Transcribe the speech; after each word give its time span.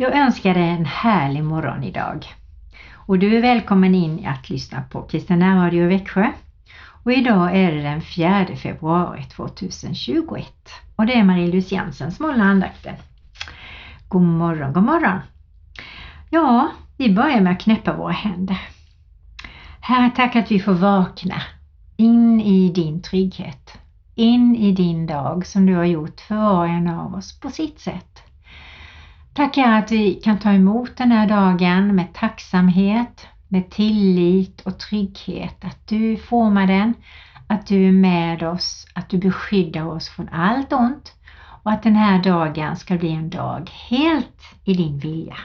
Jag 0.00 0.16
önskar 0.16 0.54
dig 0.54 0.68
en 0.68 0.84
härlig 0.84 1.44
morgon 1.44 1.84
idag. 1.84 2.26
Och 2.94 3.18
du 3.18 3.36
är 3.36 3.42
välkommen 3.42 3.94
in 3.94 4.26
att 4.26 4.50
lyssna 4.50 4.82
på 4.90 5.02
Kristina 5.02 5.66
Radio 5.66 5.84
i 5.84 5.86
Växjö. 5.86 6.32
Och 7.02 7.12
idag 7.12 7.56
är 7.56 7.72
det 7.72 7.82
den 7.82 8.02
4 8.02 8.46
februari 8.56 9.22
2021 9.22 10.46
och 10.96 11.06
det 11.06 11.14
är 11.14 11.22
Marie-Louise 11.22 11.74
Jensen 11.74 12.12
som 12.12 12.24
håller 12.24 12.44
andakten. 12.44 12.94
God 14.08 14.22
morgon, 14.22 14.72
god 14.72 14.82
morgon! 14.82 15.18
Ja, 16.30 16.70
vi 16.96 17.14
börjar 17.14 17.40
med 17.40 17.52
att 17.52 17.60
knäppa 17.60 17.96
våra 17.96 18.12
händer. 18.12 18.58
Herre, 19.80 20.10
tack 20.16 20.36
att 20.36 20.50
vi 20.50 20.60
får 20.60 20.74
vakna 20.74 21.42
in 21.96 22.40
i 22.40 22.72
din 22.72 23.02
trygghet, 23.02 23.78
in 24.14 24.56
i 24.56 24.72
din 24.72 25.06
dag 25.06 25.46
som 25.46 25.66
du 25.66 25.74
har 25.74 25.84
gjort 25.84 26.20
för 26.20 26.34
var 26.34 26.58
och 26.58 26.68
en 26.68 26.88
av 26.88 27.14
oss 27.14 27.40
på 27.40 27.50
sitt 27.50 27.80
sätt. 27.80 28.07
Tackar 29.38 29.72
att 29.72 29.92
vi 29.92 30.14
kan 30.14 30.38
ta 30.38 30.52
emot 30.52 30.96
den 30.96 31.10
här 31.10 31.28
dagen 31.28 31.94
med 31.94 32.14
tacksamhet, 32.14 33.26
med 33.48 33.70
tillit 33.70 34.60
och 34.60 34.78
trygghet. 34.78 35.64
Att 35.64 35.88
du 35.88 36.16
formar 36.16 36.66
den, 36.66 36.94
att 37.46 37.66
du 37.66 37.88
är 37.88 37.92
med 37.92 38.42
oss, 38.42 38.86
att 38.94 39.08
du 39.08 39.18
beskyddar 39.18 39.86
oss 39.86 40.08
från 40.08 40.28
allt 40.28 40.72
ont 40.72 41.12
och 41.62 41.70
att 41.70 41.82
den 41.82 41.96
här 41.96 42.22
dagen 42.22 42.76
ska 42.76 42.96
bli 42.96 43.12
en 43.12 43.30
dag 43.30 43.70
helt 43.88 44.42
i 44.64 44.74
din 44.74 44.98
vilja. 44.98 45.36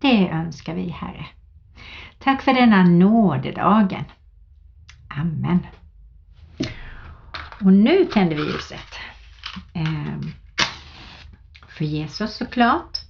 Det 0.00 0.28
önskar 0.28 0.74
vi 0.74 0.88
Herre. 0.88 1.26
Tack 2.18 2.42
för 2.42 2.54
denna 2.54 2.84
nådedagen. 2.84 4.04
Amen. 5.08 5.66
Och 7.60 7.72
nu 7.72 8.04
tänder 8.04 8.36
vi 8.36 8.42
ljuset. 8.42 8.98
Ehm, 9.72 10.32
för 11.68 11.84
Jesus 11.84 12.36
såklart. 12.36 13.03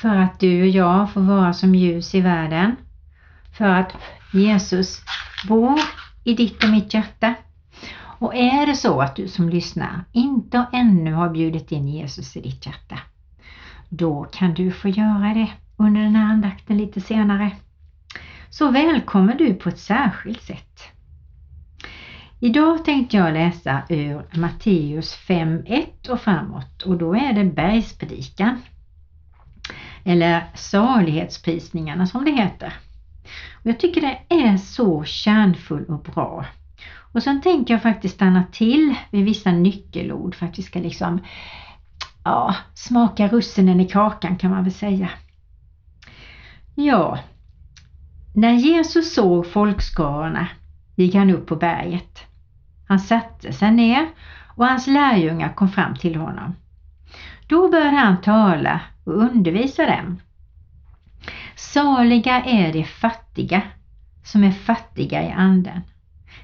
För 0.00 0.16
att 0.16 0.40
du 0.40 0.62
och 0.62 0.68
jag 0.68 1.12
får 1.12 1.20
vara 1.20 1.52
som 1.52 1.74
ljus 1.74 2.14
i 2.14 2.20
världen. 2.20 2.76
För 3.52 3.64
att 3.64 3.92
Jesus 4.32 5.02
bor 5.48 5.80
i 6.24 6.34
ditt 6.34 6.64
och 6.64 6.70
mitt 6.70 6.94
hjärta. 6.94 7.34
Och 8.18 8.34
är 8.34 8.66
det 8.66 8.76
så 8.76 9.00
att 9.00 9.16
du 9.16 9.28
som 9.28 9.48
lyssnar 9.48 10.04
inte 10.12 10.66
ännu 10.72 11.12
har 11.12 11.30
bjudit 11.30 11.72
in 11.72 11.88
Jesus 11.88 12.36
i 12.36 12.40
ditt 12.40 12.66
hjärta, 12.66 12.98
då 13.88 14.24
kan 14.24 14.54
du 14.54 14.72
få 14.72 14.88
göra 14.88 15.34
det 15.34 15.50
under 15.76 16.00
den 16.00 16.16
här 16.16 16.32
andakten 16.32 16.78
lite 16.78 17.00
senare. 17.00 17.50
Så 18.50 18.70
välkommer 18.70 19.34
du 19.34 19.54
på 19.54 19.68
ett 19.68 19.78
särskilt 19.78 20.42
sätt. 20.42 20.82
Idag 22.40 22.84
tänkte 22.84 23.16
jag 23.16 23.32
läsa 23.32 23.82
ur 23.88 24.40
Matteus 24.40 25.18
5.1 25.28 26.10
och 26.10 26.20
framåt 26.20 26.82
och 26.82 26.98
då 26.98 27.14
är 27.14 27.32
det 27.32 27.44
bergspredikan 27.44 28.62
eller 30.06 30.44
salighetsprisningarna 30.54 32.06
som 32.06 32.24
det 32.24 32.30
heter. 32.30 32.72
Och 33.54 33.66
jag 33.66 33.80
tycker 33.80 34.00
det 34.00 34.18
är 34.28 34.56
så 34.56 35.04
kärnfull 35.04 35.84
och 35.84 36.02
bra. 36.02 36.44
Och 37.12 37.22
sen 37.22 37.42
tänker 37.42 37.74
jag 37.74 37.82
faktiskt 37.82 38.14
stanna 38.14 38.44
till 38.52 38.94
vid 39.10 39.24
vissa 39.24 39.52
nyckelord 39.52 40.34
för 40.34 40.46
att 40.46 40.58
vi 40.58 40.62
ska 40.62 40.78
liksom 40.78 41.20
ja, 42.24 42.54
smaka 42.74 43.28
russinen 43.28 43.80
i 43.80 43.88
kakan 43.88 44.36
kan 44.36 44.50
man 44.50 44.64
väl 44.64 44.72
säga. 44.72 45.10
Ja, 46.74 47.18
när 48.34 48.52
Jesus 48.52 49.14
såg 49.14 49.46
folkskarorna 49.46 50.48
gick 50.94 51.14
han 51.14 51.30
upp 51.30 51.46
på 51.46 51.56
berget. 51.56 52.20
Han 52.88 52.98
satte 52.98 53.52
sig 53.52 53.70
ner 53.70 54.08
och 54.56 54.66
hans 54.66 54.86
lärjungar 54.86 55.54
kom 55.54 55.68
fram 55.68 55.94
till 55.96 56.16
honom. 56.16 56.54
Då 57.46 57.68
började 57.68 57.96
han 57.96 58.20
tala 58.20 58.80
och 59.06 59.22
undervisa 59.22 59.86
dem. 59.86 60.20
Saliga 61.56 62.44
är 62.44 62.72
de 62.72 62.84
fattiga 62.84 63.62
som 64.24 64.44
är 64.44 64.52
fattiga 64.52 65.22
i 65.22 65.30
anden. 65.30 65.80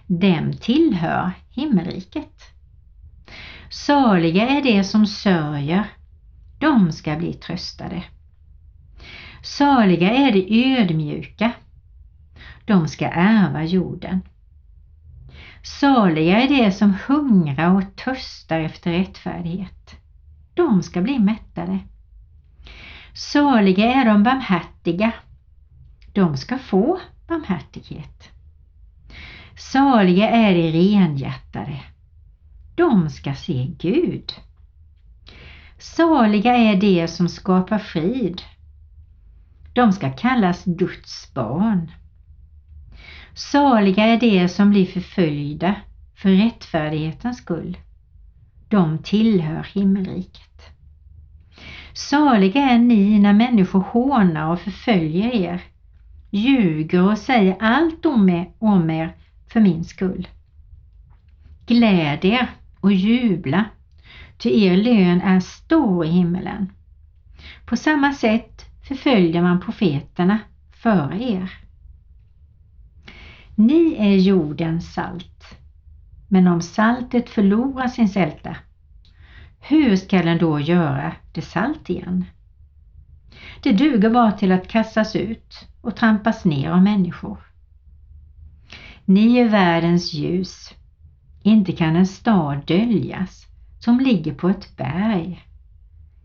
Dem 0.07 0.53
tillhör 0.53 1.31
himmelriket. 1.51 2.43
Saliga 3.71 4.49
är 4.49 4.63
de 4.63 4.85
som 4.85 5.07
sörjer. 5.07 5.85
De 6.59 6.93
ska 6.93 7.17
bli 7.17 7.33
tröstade. 7.33 8.05
Saliga 9.43 10.11
är 10.11 10.33
de 10.33 10.75
ödmjuka. 10.77 11.53
De 12.65 12.89
ska 12.89 13.09
ärva 13.09 13.65
jorden. 13.65 14.21
Saliga 15.63 16.43
är 16.43 16.49
de 16.49 16.73
som 16.73 16.95
hungrar 17.07 17.75
och 17.75 17.97
törstar 17.97 18.61
efter 18.61 18.93
rättfärdighet. 18.93 19.97
De 20.55 20.83
ska 20.83 21.01
bli 21.01 21.19
mättade. 21.19 21.79
Saliga 23.15 23.93
är 23.93 24.05
de 24.05 24.23
barmhärtiga. 24.23 25.13
De 26.13 26.37
ska 26.37 26.59
få 26.59 27.01
barmhärtighet. 27.29 28.29
Saliga 29.57 30.31
är 30.31 30.55
de 30.55 30.73
renhjärtade. 30.73 31.81
De 32.75 33.11
ska 33.11 33.35
se 33.35 33.67
Gud. 33.79 34.33
Saliga 35.79 36.57
är 36.57 36.77
de 36.77 37.09
som 37.09 37.29
skapar 37.29 37.79
frid. 37.79 38.43
De 39.73 39.93
ska 39.93 40.13
kallas 40.13 40.65
Guds 40.65 41.35
barn. 41.35 41.91
Saliga 43.35 44.05
är 44.05 44.21
de 44.21 44.49
som 44.49 44.71
blir 44.71 44.87
förföljda 44.87 45.75
för 46.15 46.29
rättfärdighetens 46.31 47.39
skull. 47.39 47.77
De 48.69 48.99
tillhör 48.99 49.67
himmelriket. 49.75 50.52
Saliga 51.95 52.61
är 52.61 52.79
ni 52.79 53.19
när 53.19 53.33
människor 53.33 53.81
hånar 53.81 54.53
och 54.53 54.61
förföljer 54.61 55.35
er, 55.35 55.63
ljuger 56.31 57.11
och 57.11 57.19
säger 57.19 57.57
allt 57.61 58.07
om 58.07 58.29
er, 58.29 58.51
om 58.59 58.91
er 58.91 59.17
för 59.49 59.61
min 59.61 59.85
skull. 59.85 60.29
Gläd 61.67 62.25
er 62.25 62.51
och 62.81 62.93
jubla, 62.93 63.65
ty 64.39 64.65
er 64.65 64.77
lön 64.77 65.21
är 65.21 65.41
stor 65.41 66.05
i 66.05 66.09
himmelen. 66.09 66.73
På 67.67 67.77
samma 67.77 68.13
sätt 68.13 68.65
förföljer 68.89 69.43
man 69.43 69.61
profeterna 69.61 70.39
före 70.73 71.23
er. 71.23 71.53
Ni 73.55 73.95
är 73.99 74.17
jordens 74.17 74.95
salt, 74.95 75.59
men 76.29 76.47
om 76.47 76.63
saltet 76.63 77.31
förlorar 77.31 77.89
sin 77.89 78.09
sälta, 78.09 78.57
hur 79.65 79.97
ska 79.97 80.23
den 80.23 80.39
då 80.39 80.61
göra 80.61 81.13
det 81.33 81.43
salt 81.43 81.91
igen? 81.91 82.25
Det 83.63 83.73
duger 83.73 84.11
bara 84.11 84.33
till 84.33 84.53
att 84.53 84.69
kastas 84.69 85.17
ut 85.17 85.69
och 85.81 85.97
trampas 85.97 86.45
ner 86.45 86.71
av 86.71 86.83
människor. 86.83 87.39
Ni 89.05 89.37
är 89.37 89.49
världens 89.49 90.13
ljus. 90.13 90.75
Inte 91.43 91.73
kan 91.73 91.97
en 91.97 92.07
stad 92.07 92.67
döljas 92.67 93.47
som 93.81 94.01
ligger 94.01 94.35
på 94.35 94.49
ett 94.49 94.77
berg. 94.77 95.43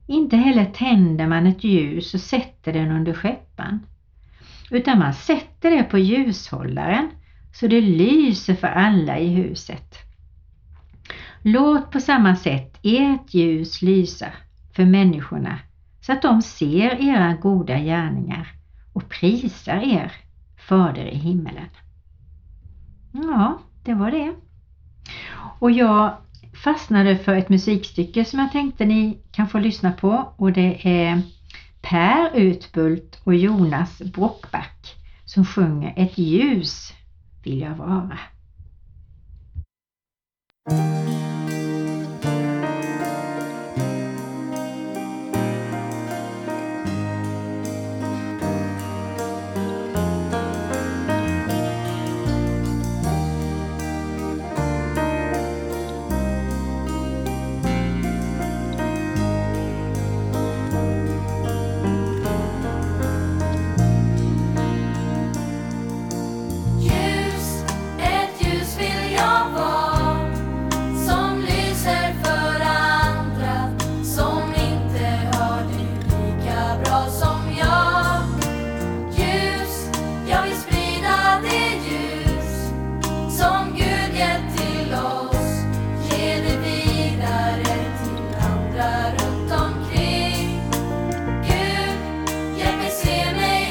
Inte 0.08 0.38
heller 0.38 0.66
tänder 0.66 1.28
man 1.28 1.48
ett 1.48 1.64
ljus 1.64 2.14
och 2.14 2.20
sätter 2.20 2.74
den 2.74 2.92
under 2.92 3.14
skeppan, 3.14 3.86
utan 4.72 5.00
man 5.00 5.14
sätter 5.14 5.72
det 5.72 5.84
på 5.84 5.98
ljushållaren 5.98 7.10
så 7.54 7.68
det 7.68 7.82
lyser 7.82 8.56
för 8.56 8.68
alla 8.68 9.20
i 9.20 9.28
huset. 9.28 10.07
Låt 11.50 11.92
på 11.92 12.00
samma 12.00 12.36
sätt 12.36 12.80
ert 12.84 13.34
ljus 13.34 13.82
lysa 13.82 14.28
för 14.76 14.86
människorna 14.86 15.60
så 16.02 16.14
att 16.14 16.22
de 16.22 16.42
ser 16.42 17.10
era 17.10 17.34
goda 17.34 17.80
gärningar 17.80 18.52
och 18.94 19.10
prisar 19.10 19.78
er 19.78 20.12
Fader 20.58 21.06
i 21.06 21.16
himmelen. 21.16 21.70
Ja, 23.12 23.60
det 23.84 23.94
var 23.94 24.12
det. 24.12 24.34
Och 25.60 25.72
jag 25.72 26.18
fastnade 26.64 27.18
för 27.18 27.36
ett 27.36 27.50
musikstycke 27.50 28.26
som 28.26 28.40
jag 28.40 28.52
tänkte 28.52 28.86
ni 28.86 29.18
kan 29.32 29.48
få 29.48 29.60
lyssna 29.60 29.92
på 29.92 30.34
och 30.38 30.52
det 30.52 30.88
är 30.88 31.22
Per 31.82 32.36
Utbult 32.36 33.22
och 33.24 33.36
Jonas 33.36 34.02
Brockback 34.02 34.96
som 35.26 35.46
sjunger 35.46 35.94
Ett 35.98 36.18
ljus 36.18 36.94
vill 37.44 37.62
jag 37.62 37.76
vara. 37.76 38.20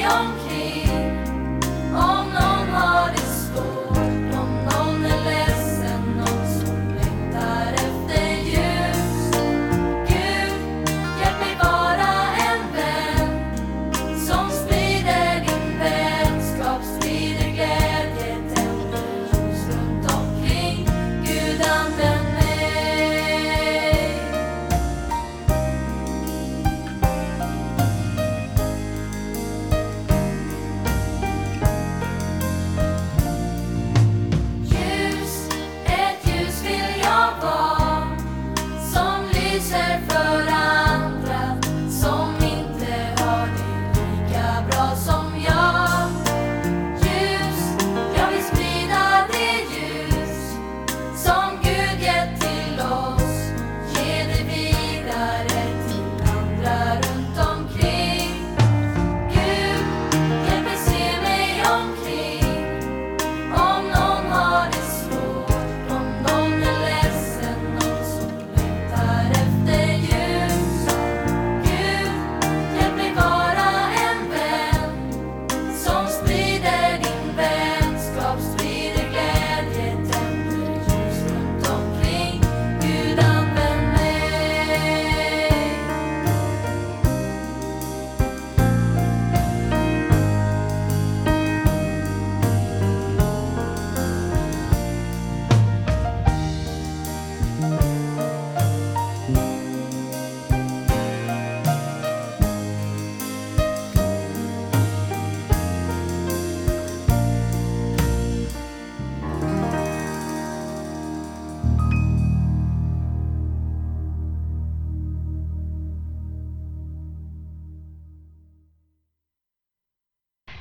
영광 0.06 0.35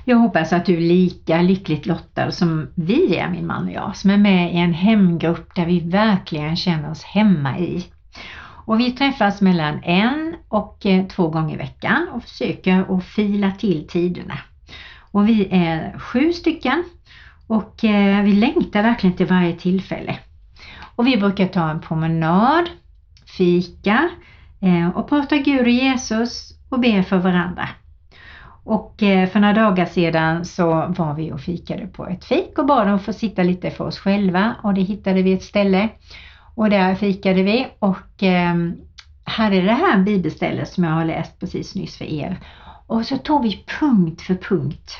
Jag 0.07 0.17
hoppas 0.17 0.53
att 0.53 0.65
du 0.65 0.73
är 0.73 0.81
lika 0.81 1.41
lyckligt 1.41 1.85
lottad 1.85 2.31
som 2.31 2.67
vi 2.75 3.15
är, 3.15 3.29
min 3.29 3.47
man 3.47 3.65
och 3.65 3.71
jag, 3.71 3.95
som 3.95 4.09
är 4.09 4.17
med 4.17 4.53
i 4.53 4.57
en 4.57 4.73
hemgrupp 4.73 5.55
där 5.55 5.65
vi 5.65 5.79
verkligen 5.79 6.55
känner 6.55 6.91
oss 6.91 7.03
hemma 7.03 7.59
i. 7.59 7.85
Och 8.65 8.79
vi 8.79 8.91
träffas 8.91 9.41
mellan 9.41 9.83
en 9.83 10.35
och 10.47 10.85
eh, 10.85 11.07
två 11.07 11.27
gånger 11.27 11.55
i 11.55 11.57
veckan 11.57 12.07
och 12.11 12.23
försöker 12.23 12.97
att 12.97 13.05
fila 13.05 13.51
till 13.51 13.87
tiderna. 13.87 14.37
Och 15.11 15.29
vi 15.29 15.47
är 15.51 15.99
sju 15.99 16.33
stycken 16.33 16.83
och 17.47 17.83
eh, 17.83 18.23
vi 18.23 18.33
längtar 18.33 18.83
verkligen 18.83 19.15
till 19.15 19.25
varje 19.25 19.55
tillfälle. 19.55 20.19
Och 20.95 21.07
vi 21.07 21.17
brukar 21.17 21.47
ta 21.47 21.69
en 21.69 21.81
promenad, 21.81 22.69
fika 23.37 24.09
eh, 24.61 24.89
och 24.89 25.09
prata 25.09 25.37
Gud 25.37 25.61
och 25.61 25.69
Jesus 25.69 26.53
och 26.69 26.79
be 26.79 27.03
för 27.03 27.17
varandra. 27.17 27.69
Och 28.65 29.03
eh, 29.03 29.29
för 29.29 29.39
några 29.39 29.53
dagar 29.53 29.85
sedan 29.85 30.45
så 30.45 30.93
var 30.97 31.13
vi 31.13 31.31
och 31.31 31.41
fikade 31.41 31.87
på 31.87 32.07
ett 32.07 32.25
fik 32.25 32.57
och 32.57 32.65
bad 32.65 32.87
dem 32.87 32.99
få 32.99 33.13
sitta 33.13 33.43
lite 33.43 33.71
för 33.71 33.85
oss 33.85 33.99
själva 33.99 34.55
och 34.63 34.73
det 34.73 34.81
hittade 34.81 35.21
vi 35.21 35.33
ett 35.33 35.43
ställe. 35.43 35.89
Och 36.55 36.69
där 36.69 36.95
fikade 36.95 37.43
vi 37.43 37.67
och 37.79 38.23
ehm, 38.23 38.75
här 39.25 39.43
hade 39.45 39.61
det 39.61 39.73
här 39.73 39.97
bibelstället 39.97 40.69
som 40.69 40.83
jag 40.83 40.91
har 40.91 41.05
läst 41.05 41.39
precis 41.39 41.75
nyss 41.75 41.97
för 41.97 42.05
er. 42.05 42.39
Och 42.87 43.05
så 43.05 43.17
tog 43.17 43.43
vi 43.43 43.63
punkt 43.79 44.21
för 44.21 44.35
punkt. 44.35 44.91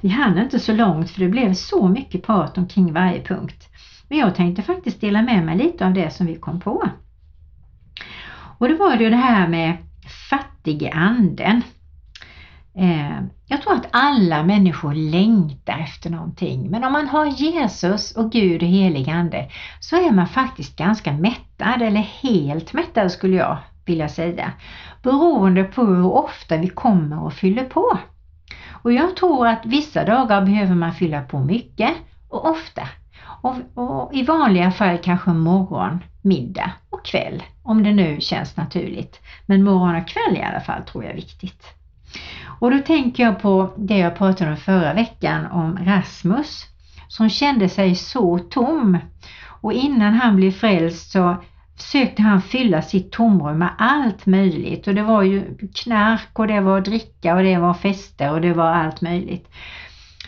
Vi 0.00 0.08
hann 0.08 0.38
inte 0.38 0.58
så 0.58 0.72
långt 0.72 1.10
för 1.10 1.20
det 1.20 1.28
blev 1.28 1.54
så 1.54 1.88
mycket 1.88 2.26
prat 2.26 2.58
omkring 2.58 2.92
varje 2.92 3.22
punkt. 3.22 3.68
Men 4.08 4.18
jag 4.18 4.34
tänkte 4.34 4.62
faktiskt 4.62 5.00
dela 5.00 5.22
med 5.22 5.44
mig 5.44 5.58
lite 5.58 5.86
av 5.86 5.94
det 5.94 6.10
som 6.10 6.26
vi 6.26 6.34
kom 6.34 6.60
på. 6.60 6.88
Och 8.58 8.68
det 8.68 8.74
var 8.74 8.96
ju 8.96 9.10
det 9.10 9.16
här 9.16 9.48
med 9.48 9.76
fattige 10.30 10.90
anden. 10.92 11.62
Eh, 12.74 13.20
jag 13.46 13.62
tror 13.62 13.74
att 13.74 13.88
alla 13.90 14.42
människor 14.42 14.94
längtar 14.94 15.78
efter 15.78 16.10
någonting 16.10 16.70
men 16.70 16.84
om 16.84 16.92
man 16.92 17.08
har 17.08 17.26
Jesus 17.26 18.12
och 18.12 18.32
Gud 18.32 18.62
och 18.62 18.68
helig 18.68 19.10
ande 19.10 19.50
så 19.80 19.96
är 19.96 20.10
man 20.10 20.26
faktiskt 20.26 20.76
ganska 20.76 21.12
mättad 21.12 21.82
eller 21.82 22.00
helt 22.00 22.72
mättad 22.72 23.12
skulle 23.12 23.36
jag 23.36 23.58
vilja 23.84 24.08
säga 24.08 24.52
beroende 25.02 25.64
på 25.64 25.84
hur 25.84 26.06
ofta 26.06 26.56
vi 26.56 26.68
kommer 26.68 27.24
och 27.24 27.32
fyller 27.32 27.64
på. 27.64 27.98
Och 28.82 28.92
jag 28.92 29.16
tror 29.16 29.46
att 29.46 29.66
vissa 29.66 30.04
dagar 30.04 30.42
behöver 30.42 30.74
man 30.74 30.92
fylla 30.92 31.22
på 31.22 31.38
mycket 31.38 31.90
och 32.28 32.50
ofta. 32.50 32.88
Och, 33.42 33.56
och, 33.74 34.14
i 34.14 34.22
vanliga 34.22 34.70
fall 34.70 34.98
kanske 34.98 35.30
morgon, 35.30 35.98
middag 36.22 36.72
och 36.90 37.04
kväll 37.04 37.42
om 37.62 37.82
det 37.82 37.92
nu 37.92 38.20
känns 38.20 38.56
naturligt. 38.56 39.20
Men 39.46 39.64
morgon 39.64 39.96
och 39.96 40.08
kväll 40.08 40.36
i 40.36 40.42
alla 40.42 40.60
fall 40.60 40.82
tror 40.82 41.04
jag 41.04 41.12
är 41.12 41.16
viktigt. 41.16 41.64
Och 42.58 42.70
då 42.70 42.78
tänker 42.78 43.22
jag 43.22 43.42
på 43.42 43.72
det 43.76 43.98
jag 43.98 44.16
pratade 44.16 44.50
om 44.50 44.56
förra 44.56 44.94
veckan 44.94 45.46
om 45.46 45.78
Rasmus 45.84 46.66
som 47.08 47.28
kände 47.28 47.68
sig 47.68 47.94
så 47.94 48.38
tom. 48.38 48.98
Och 49.62 49.72
innan 49.72 50.14
han 50.14 50.36
blev 50.36 50.50
frälst 50.50 51.10
så 51.10 51.36
försökte 51.76 52.22
han 52.22 52.42
fylla 52.42 52.82
sitt 52.82 53.12
tomrum 53.12 53.58
med 53.58 53.70
allt 53.78 54.26
möjligt 54.26 54.86
och 54.86 54.94
det 54.94 55.02
var 55.02 55.22
ju 55.22 55.56
knark 55.74 56.38
och 56.38 56.46
det 56.46 56.60
var 56.60 56.80
dricka 56.80 57.34
och 57.34 57.42
det 57.42 57.58
var 57.58 57.74
fester 57.74 58.32
och 58.32 58.40
det 58.40 58.52
var 58.52 58.66
allt 58.66 59.00
möjligt. 59.00 59.48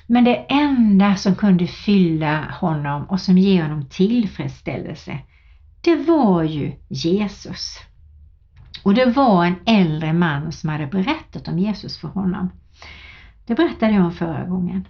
Men 0.07 0.25
det 0.25 0.37
enda 0.37 1.17
som 1.17 1.35
kunde 1.35 1.67
fylla 1.67 2.45
honom 2.61 3.05
och 3.05 3.21
som 3.21 3.38
ger 3.38 3.62
honom 3.62 3.88
tillfredsställelse, 3.88 5.19
det 5.81 5.97
var 5.97 6.43
ju 6.43 6.73
Jesus. 6.88 7.79
Och 8.85 8.95
det 8.95 9.07
var 9.07 9.45
en 9.45 9.57
äldre 9.67 10.12
man 10.12 10.53
som 10.53 10.71
hade 10.71 10.87
berättat 10.87 11.49
om 11.49 11.59
Jesus 11.59 11.99
för 11.99 12.09
honom. 12.09 12.50
Det 13.47 13.55
berättade 13.55 13.93
jag 13.93 14.05
om 14.05 14.12
förra 14.12 14.45
gången. 14.45 14.88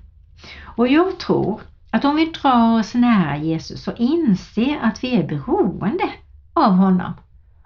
Och 0.77 0.89
jag 0.89 1.19
tror 1.19 1.61
att 1.91 2.05
om 2.05 2.17
vi 2.17 2.25
drar 2.25 2.79
oss 2.79 2.95
nära 2.95 3.37
Jesus 3.37 3.89
och 3.89 3.99
inser 3.99 4.79
att 4.83 5.05
vi 5.05 5.17
är 5.17 5.29
beroende 5.29 6.11
av 6.53 6.73
honom, 6.73 7.13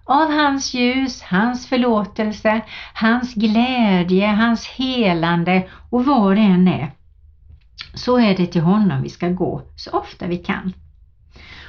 av 0.05 0.31
hans 0.33 0.75
ljus, 0.75 1.23
hans 1.23 1.67
förlåtelse, 1.67 2.61
hans 2.95 3.35
glädje, 3.35 4.27
hans 4.27 4.67
helande 4.67 5.69
och 5.91 6.05
vad 6.05 6.37
det 6.37 6.43
än 6.43 6.69
är, 6.69 6.91
så 7.95 8.19
är 8.19 8.37
det 8.37 8.47
till 8.47 8.63
honom 8.63 9.03
vi 9.03 9.09
ska 9.09 9.29
gå 9.29 9.63
så 9.77 9.91
ofta 9.91 10.27
vi 10.27 10.37
kan. 10.37 10.73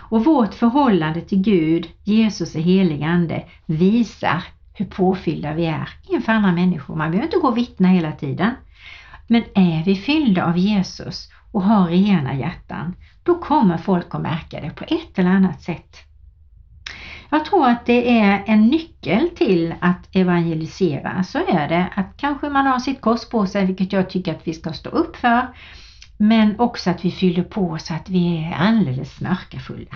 Och 0.09 0.25
vårt 0.25 0.53
förhållande 0.53 1.21
till 1.21 1.41
Gud, 1.41 1.89
Jesus 2.03 2.55
och 2.55 2.61
helig 2.61 3.03
Ande 3.03 3.45
visar 3.65 4.43
hur 4.73 4.85
påfyllda 4.85 5.53
vi 5.53 5.65
är 5.65 5.89
inför 6.07 6.31
andra 6.31 6.51
människor. 6.51 6.95
Man 6.95 7.11
behöver 7.11 7.27
inte 7.27 7.39
gå 7.39 7.47
och 7.47 7.57
vittna 7.57 7.87
hela 7.87 8.11
tiden. 8.11 8.51
Men 9.27 9.43
är 9.55 9.83
vi 9.83 9.95
fyllda 9.95 10.45
av 10.45 10.57
Jesus 10.57 11.31
och 11.51 11.63
har 11.63 11.87
rena 11.87 12.35
hjärtan, 12.35 12.95
då 13.23 13.35
kommer 13.35 13.77
folk 13.77 14.15
att 14.15 14.21
märka 14.21 14.61
det 14.61 14.69
på 14.69 14.83
ett 14.83 15.19
eller 15.19 15.29
annat 15.29 15.61
sätt. 15.61 15.97
Jag 17.29 17.45
tror 17.45 17.67
att 17.67 17.85
det 17.85 18.19
är 18.19 18.43
en 18.45 18.67
nyckel 18.67 19.29
till 19.29 19.75
att 19.81 20.15
evangelisera. 20.15 21.23
Så 21.23 21.37
är 21.37 21.69
det 21.69 21.87
att 21.95 22.17
kanske 22.17 22.49
man 22.49 22.67
har 22.67 22.79
sitt 22.79 23.01
kors 23.01 23.29
på 23.29 23.45
sig, 23.45 23.65
vilket 23.65 23.93
jag 23.93 24.09
tycker 24.09 24.31
att 24.35 24.47
vi 24.47 24.53
ska 24.53 24.73
stå 24.73 24.89
upp 24.89 25.15
för. 25.15 25.47
Men 26.21 26.59
också 26.59 26.89
att 26.89 27.05
vi 27.05 27.11
fyller 27.11 27.43
på 27.43 27.77
så 27.77 27.93
att 27.93 28.09
vi 28.09 28.37
är 28.37 28.51
alldeles 28.51 29.15
smörkafulla 29.15 29.95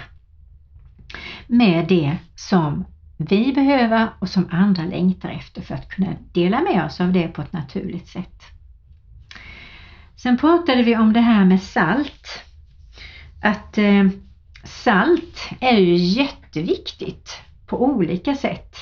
med 1.48 1.88
det 1.88 2.18
som 2.36 2.86
vi 3.18 3.54
behöver 3.54 4.10
och 4.20 4.30
som 4.30 4.48
andra 4.52 4.84
längtar 4.84 5.30
efter 5.30 5.62
för 5.62 5.76
att 5.76 5.90
kunna 5.90 6.14
dela 6.32 6.62
med 6.62 6.86
oss 6.86 7.02
av 7.02 7.14
det 7.14 7.28
på 7.28 7.42
ett 7.42 7.54
naturligt 7.54 8.08
sätt. 8.08 8.44
Sen 10.16 10.38
pratade 10.38 10.84
vi 10.84 10.98
om 10.98 11.14
det 11.14 11.22
här 11.22 11.46
med 11.46 11.62
salt. 11.62 12.28
Att 13.42 13.78
eh, 13.78 14.08
salt 14.64 15.50
är 15.60 15.78
ju 15.78 15.96
jätteviktigt 15.96 17.42
på 17.68 17.84
olika 17.84 18.36
sätt. 18.36 18.76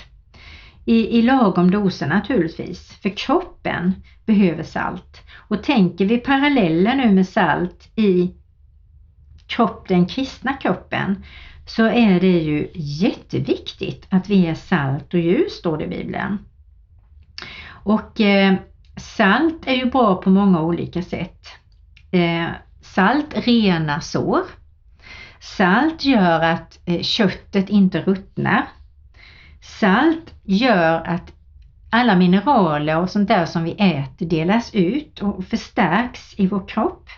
I, 0.85 1.19
I 1.19 1.21
lagom 1.21 1.71
doser 1.71 2.07
naturligtvis, 2.07 2.99
för 3.01 3.09
kroppen 3.09 3.93
behöver 4.25 4.63
salt. 4.63 5.21
Och 5.35 5.63
tänker 5.63 6.05
vi 6.05 6.17
paralleller 6.17 6.95
nu 6.95 7.11
med 7.11 7.27
salt 7.27 7.91
i 7.95 8.31
kropp, 9.47 9.87
den 9.87 10.05
kristna 10.05 10.53
kroppen 10.53 11.23
så 11.65 11.85
är 11.85 12.19
det 12.19 12.39
ju 12.39 12.67
jätteviktigt 12.73 14.07
att 14.09 14.29
vi 14.29 14.47
är 14.47 14.55
salt 14.55 15.13
och 15.13 15.19
ljus, 15.19 15.53
står 15.53 15.77
det 15.77 15.83
i 15.83 15.87
Bibeln. 15.87 16.37
Och 17.83 18.21
eh, 18.21 18.55
salt 18.97 19.67
är 19.67 19.73
ju 19.73 19.85
bra 19.85 20.15
på 20.15 20.29
många 20.29 20.61
olika 20.61 21.01
sätt. 21.01 21.47
Eh, 22.11 22.47
salt 22.81 23.33
renar 23.33 23.99
sår. 23.99 24.41
Salt 25.39 26.05
gör 26.05 26.41
att 26.41 26.79
eh, 26.85 27.01
köttet 27.01 27.69
inte 27.69 28.01
ruttnar. 28.01 28.67
Salt 29.61 30.33
gör 30.43 31.07
att 31.07 31.33
alla 31.89 32.15
mineraler 32.15 32.99
och 32.99 33.09
sånt 33.09 33.27
där 33.27 33.45
som 33.45 33.63
vi 33.63 33.71
äter 33.71 34.25
delas 34.25 34.75
ut 34.75 35.19
och 35.19 35.45
förstärks 35.45 36.33
i 36.39 36.47
vår 36.47 36.67
kropp. 36.67 37.09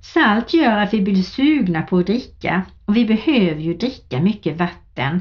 Salt 0.00 0.54
gör 0.54 0.78
att 0.78 0.94
vi 0.94 1.00
blir 1.00 1.22
sugna 1.22 1.82
på 1.82 1.98
att 1.98 2.06
dricka 2.06 2.62
och 2.84 2.96
vi 2.96 3.04
behöver 3.04 3.60
ju 3.60 3.74
dricka 3.74 4.20
mycket 4.20 4.56
vatten. 4.56 5.20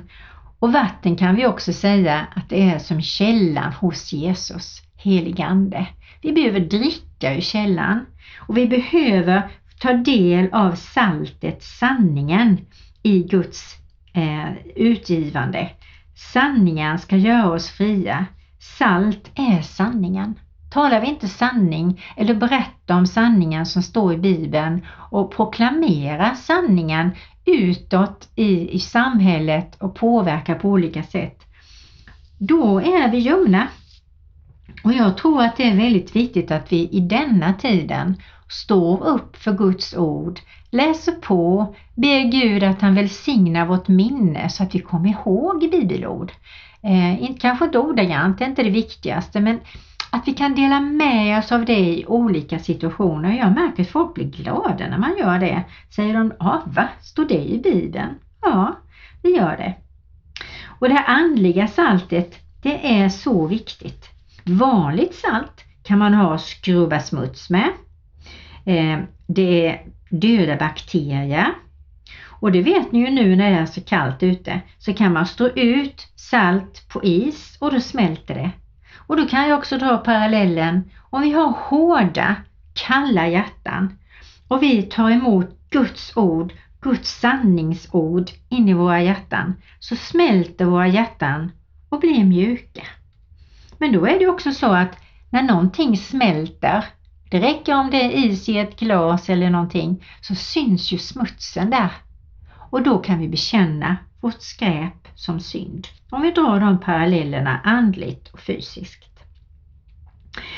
Och 0.60 0.74
vatten 0.74 1.16
kan 1.16 1.36
vi 1.36 1.46
också 1.46 1.74
säga 1.74 2.28
att 2.36 2.50
det 2.50 2.62
är 2.62 2.80
som 2.80 3.02
källan 3.02 3.74
hos 3.74 4.14
Jesus, 4.14 4.82
helig 4.96 5.42
Ande. 5.42 5.88
Vi 6.22 6.34
behöver 6.34 6.60
dricka 6.60 7.36
ur 7.36 7.42
källan 7.42 8.06
och 8.38 8.58
vi 8.58 8.68
behöver 8.68 9.50
ta 9.80 9.94
del 9.94 10.50
av 10.54 10.72
saltet, 10.76 11.64
sanningen 11.64 12.58
i 13.04 13.24
Guds 13.24 13.76
eh, 14.14 14.58
utgivande. 14.76 15.70
Sanningen 16.18 17.00
ska 17.00 17.18
göra 17.18 17.52
oss 17.52 17.70
fria. 17.70 18.26
Salt 18.60 19.32
är 19.36 19.62
sanningen. 19.62 20.40
Talar 20.70 21.02
vi 21.02 21.08
inte 21.08 21.28
sanning 21.28 22.02
eller 22.18 22.34
berättar 22.34 22.98
om 22.98 23.08
sanningen 23.08 23.66
som 23.66 23.82
står 23.82 24.14
i 24.14 24.18
Bibeln 24.18 24.86
och 25.12 25.36
proklamerar 25.36 26.34
sanningen 26.34 27.12
utåt 27.46 28.30
i, 28.36 28.70
i 28.76 28.80
samhället 28.80 29.76
och 29.80 29.96
påverkar 29.96 30.56
på 30.56 30.70
olika 30.70 31.04
sätt, 31.04 31.40
då 32.38 32.80
är 32.80 33.12
vi 33.12 33.18
ljumna. 33.18 33.68
Och 34.84 34.94
jag 34.94 35.18
tror 35.18 35.42
att 35.42 35.58
det 35.58 35.64
är 35.64 35.76
väldigt 35.76 36.16
viktigt 36.16 36.52
att 36.52 36.72
vi 36.72 36.90
i 36.92 37.00
denna 37.00 37.54
tiden 37.54 38.16
står 38.50 39.04
upp 39.04 39.38
för 39.38 39.54
Guds 39.54 39.96
ord, 39.96 40.40
läser 40.72 41.12
på, 41.12 41.76
ber 41.96 42.32
Gud 42.32 42.64
att 42.64 42.82
han 42.82 42.96
välsignar 42.96 43.66
vårt 43.66 43.88
minne 43.88 44.50
så 44.50 44.64
att 44.64 44.76
vi 44.76 44.80
kommer 44.80 45.10
ihåg 45.10 45.70
bibelord. 45.72 46.32
Eh, 46.82 47.36
kanske 47.40 47.66
inte 47.66 47.80
ordagrant, 47.80 48.38
det 48.38 48.44
är 48.46 48.50
inte 48.50 48.64
det 48.64 48.70
viktigaste, 48.70 49.40
men 49.40 49.60
att 50.10 50.28
vi 50.28 50.34
kan 50.34 50.56
dela 50.56 50.80
med 50.80 51.40
oss 51.40 51.52
av 51.52 51.66
det 51.66 51.80
i 51.80 52.06
olika 52.08 52.60
situationer. 52.60 53.38
Jag 53.38 53.52
märker 53.52 53.84
att 53.84 53.90
folk 53.90 54.14
blir 54.14 54.26
glada 54.26 54.88
när 54.90 54.98
man 54.98 55.18
gör 55.18 55.40
det. 55.40 55.64
Säger 55.96 56.14
de, 56.14 56.34
ja 56.40 56.62
va, 56.66 56.88
står 57.02 57.26
det 57.26 57.46
i 57.46 57.62
Bibeln? 57.64 58.16
Ja, 58.42 58.76
det 59.22 59.30
gör 59.30 59.58
det. 59.58 59.74
Och 60.80 60.90
det 60.90 60.94
här 60.94 61.16
andliga 61.16 61.68
saltet, 61.68 62.36
det 62.62 63.00
är 63.00 63.10
så 63.10 63.48
viktigt. 63.48 64.10
Vanligt 64.44 65.16
salt 65.16 65.64
kan 65.84 66.00
man 66.00 66.14
ha 66.14 66.38
skrubba 66.38 67.00
smuts 67.00 67.50
med, 67.50 67.70
Eh, 68.68 69.00
det 69.28 69.68
är 69.68 69.82
döda 70.10 70.56
bakterier. 70.56 71.54
Och 72.40 72.52
det 72.52 72.62
vet 72.62 72.92
ni 72.92 73.00
ju 73.00 73.10
nu 73.10 73.36
när 73.36 73.52
det 73.52 73.58
är 73.58 73.66
så 73.66 73.82
kallt 73.82 74.24
ute 74.24 74.62
så 74.78 74.94
kan 74.94 75.14
man 75.14 75.26
stå 75.26 75.48
ut 75.48 76.08
salt 76.16 76.90
på 76.90 77.04
is 77.04 77.58
och 77.60 77.74
då 77.74 77.80
smälter 77.80 78.36
det. 78.36 78.52
Och 78.96 79.18
då 79.18 79.28
kan 79.28 79.50
jag 79.50 79.58
också 79.58 79.78
dra 79.78 79.98
parallellen 79.98 80.90
om 81.10 81.22
vi 81.22 81.32
har 81.32 81.52
hårda, 81.52 82.36
kalla 82.74 83.28
hjärtan 83.28 83.98
och 84.48 84.64
vi 84.64 84.84
tar 84.84 85.12
emot 85.12 85.50
Guds 85.70 86.18
ord, 86.18 86.54
Guds 86.82 87.20
sanningsord 87.20 88.30
in 88.50 88.70
i 88.70 88.74
våra 88.74 89.02
hjärtan 89.02 89.54
så 89.80 89.96
smälter 89.96 90.66
våra 90.66 90.88
hjärtan 90.88 91.52
och 91.90 92.00
blir 92.00 92.24
mjuka. 92.24 92.84
Men 93.78 93.92
då 93.92 94.06
är 94.06 94.20
det 94.20 94.28
också 94.28 94.52
så 94.52 94.74
att 94.74 94.98
när 95.30 95.42
någonting 95.42 95.98
smälter, 95.98 96.86
det 97.30 97.40
räcker 97.40 97.76
om 97.76 97.92
det 97.92 98.02
är 98.04 98.26
is 98.26 98.50
i 98.50 98.58
ett 98.58 98.80
glas 98.80 99.30
eller 99.30 99.50
någonting, 99.50 100.06
så 100.22 100.36
syns 100.36 100.92
ju 100.92 100.98
smutsen 100.98 101.70
där. 101.70 101.92
Och 102.70 102.84
då 102.84 102.98
kan 102.98 103.20
vi 103.20 103.28
bekänna 103.28 103.98
vårt 104.22 104.42
skräp 104.42 105.08
som 105.16 105.40
synd. 105.40 105.88
Om 106.10 106.22
vi 106.22 106.32
drar 106.32 106.60
de 106.60 106.80
parallellerna 106.80 107.62
andligt 107.64 108.28
och 108.28 108.40
fysiskt. 108.40 109.04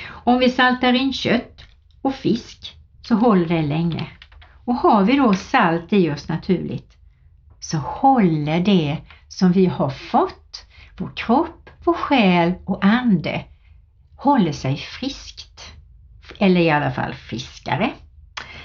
Om 0.08 0.40
vi 0.40 0.50
saltar 0.50 0.94
in 0.94 1.14
kött 1.14 1.62
och 2.02 2.16
fisk 2.16 2.76
så 3.02 3.16
håller 3.16 3.46
det 3.46 3.62
länge. 3.62 4.08
Och 4.66 4.76
har 4.76 5.04
vi 5.04 5.18
då 5.18 5.34
salt 5.34 5.94
i 5.94 6.12
oss 6.12 6.28
naturligt 6.28 6.90
så 7.60 7.78
håller 7.78 8.60
det 8.60 8.98
som 9.28 9.52
vi 9.52 9.66
har 9.66 9.90
fått, 9.90 10.66
vår 10.98 11.12
kropp, 11.16 11.70
vår 11.84 11.94
själ 11.94 12.54
och 12.66 12.86
ande, 12.86 13.46
håller 14.16 14.52
sig 14.52 14.78
friskt. 14.78 15.49
Eller 16.40 16.62
i 16.62 16.70
alla 16.70 16.92
fall 16.92 17.14
friskare. 17.14 17.92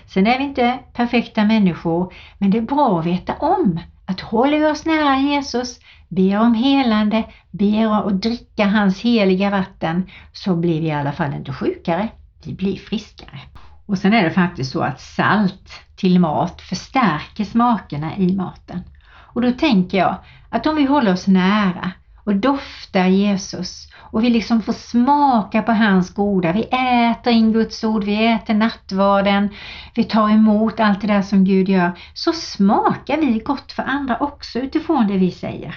Sen 0.06 0.26
är 0.26 0.38
vi 0.38 0.44
inte 0.44 0.78
perfekta 0.92 1.44
människor, 1.44 2.12
men 2.38 2.50
det 2.50 2.58
är 2.58 2.62
bra 2.62 3.00
att 3.00 3.06
veta 3.06 3.34
om 3.34 3.80
att 4.06 4.20
håller 4.20 4.58
vi 4.58 4.66
oss 4.66 4.86
nära 4.86 5.18
Jesus, 5.18 5.80
ber 6.08 6.40
om 6.40 6.54
helande, 6.54 7.24
ber 7.50 7.86
om 7.86 7.92
att 7.92 8.22
dricka 8.22 8.66
hans 8.66 9.00
heliga 9.00 9.50
vatten, 9.50 10.10
så 10.32 10.56
blir 10.56 10.80
vi 10.80 10.86
i 10.86 10.92
alla 10.92 11.12
fall 11.12 11.34
inte 11.34 11.52
sjukare, 11.52 12.08
vi 12.44 12.54
blir 12.54 12.76
friskare. 12.76 13.40
Och 13.86 13.98
sen 13.98 14.12
är 14.12 14.24
det 14.24 14.30
faktiskt 14.30 14.72
så 14.72 14.80
att 14.80 15.00
salt 15.00 15.70
till 15.96 16.20
mat 16.20 16.60
förstärker 16.60 17.44
smakerna 17.44 18.16
i 18.16 18.36
maten. 18.36 18.80
Och 19.06 19.42
då 19.42 19.52
tänker 19.52 19.98
jag 19.98 20.16
att 20.48 20.66
om 20.66 20.76
vi 20.76 20.84
håller 20.84 21.12
oss 21.12 21.26
nära 21.26 21.90
och 22.24 22.36
doftar 22.36 23.06
Jesus 23.06 23.88
och 24.14 24.24
vi 24.24 24.30
liksom 24.30 24.62
får 24.62 24.72
smaka 24.72 25.62
på 25.62 25.72
hans 25.72 26.14
goda. 26.14 26.52
Vi 26.52 26.62
äter 26.62 27.32
in 27.32 27.52
Guds 27.52 27.84
ord, 27.84 28.04
vi 28.04 28.26
äter 28.26 28.54
nattvarden, 28.54 29.48
vi 29.94 30.04
tar 30.04 30.30
emot 30.30 30.80
allt 30.80 31.00
det 31.00 31.06
där 31.06 31.22
som 31.22 31.44
Gud 31.44 31.68
gör. 31.68 31.92
Så 32.14 32.32
smakar 32.32 33.16
vi 33.16 33.38
gott 33.38 33.72
för 33.72 33.82
andra 33.82 34.16
också 34.16 34.58
utifrån 34.58 35.06
det 35.06 35.18
vi 35.18 35.30
säger. 35.30 35.74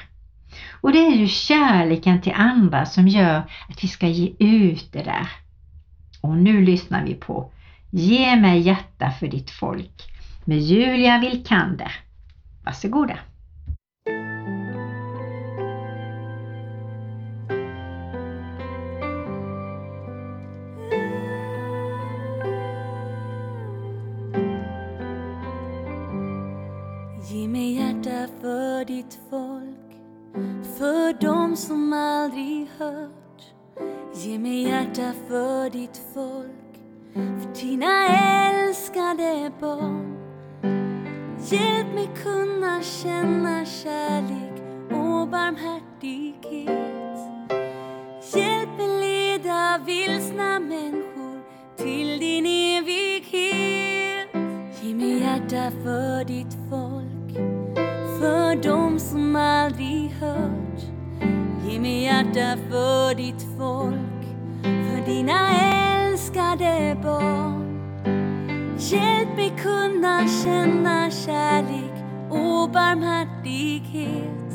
Och 0.82 0.92
det 0.92 1.08
är 1.08 1.16
ju 1.16 1.28
kärleken 1.28 2.22
till 2.22 2.34
andra 2.36 2.86
som 2.86 3.08
gör 3.08 3.38
att 3.70 3.84
vi 3.84 3.88
ska 3.88 4.08
ge 4.08 4.34
ut 4.40 4.94
det 4.94 5.04
där. 5.04 5.28
Och 6.22 6.38
nu 6.38 6.62
lyssnar 6.62 7.06
vi 7.06 7.14
på 7.14 7.52
Ge 7.92 8.36
mig 8.36 8.60
hjärta 8.60 9.12
för 9.12 9.28
ditt 9.28 9.52
folk 9.52 10.04
med 10.46 10.60
Julia 10.60 11.20
Vilkander. 11.20 11.92
Varsågoda! 12.66 13.18
Ditt 28.88 29.20
folk, 29.30 30.02
för 30.78 31.22
dem 31.22 31.56
som 31.56 31.94
aldrig 31.94 32.68
hört. 32.78 33.44
Ge 34.16 34.40
mig 34.40 34.64
hjärta 34.64 35.14
för 35.28 35.70
ditt 35.70 36.02
folk, 36.14 36.80
för 37.14 37.62
dina 37.62 38.08
älskade 38.08 39.52
barn. 39.60 40.18
Hjälp 41.52 41.94
mig 41.94 42.10
kunna 42.24 42.82
känna 42.82 43.66
kärlek 43.66 44.62
och 44.90 45.28
barmhärtighet. 45.30 47.18
Hjälp 48.36 48.70
mig 48.78 49.02
leda 49.02 49.80
vilsna 49.86 50.60
människor 50.60 51.42
till 51.78 52.20
din 52.20 52.46
evighet. 52.46 54.30
Ge 54.82 54.94
mig 54.96 55.20
hjärta 55.20 55.72
för 55.84 56.24
ditt 56.24 56.54
folk, 56.70 56.87
för 58.58 58.70
dem 58.70 59.00
som 59.00 59.36
aldrig 59.36 60.12
hört. 60.20 60.82
Ge 61.66 61.80
mig 61.80 62.04
hjärta 62.04 62.58
för 62.70 63.16
ditt 63.16 63.46
folk, 63.58 64.24
för 64.64 65.06
dina 65.06 65.52
älskade 65.52 66.98
barn. 67.04 67.64
Hjälp 68.78 69.36
mig 69.36 69.54
kunna 69.64 70.28
känna 70.44 71.12
kärlek 71.12 72.04
och 72.30 72.72
barmhärtighet. 72.72 74.54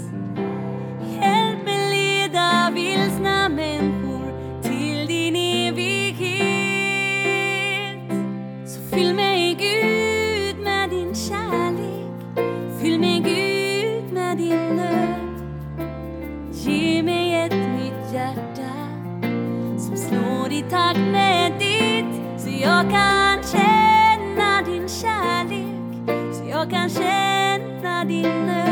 Hjälp 1.14 1.64
mig 1.64 1.90
leda 1.90 2.70
vilsna 2.74 3.48
människor 3.48 3.91
jag 22.62 22.90
kan 22.90 23.42
känna 23.42 24.62
din 24.62 24.88
kärlek, 24.88 26.36
så 26.36 26.44
jag 26.50 26.70
kan 26.70 26.88
känna 26.90 28.04
din 28.04 28.46
nöd. 28.46 28.71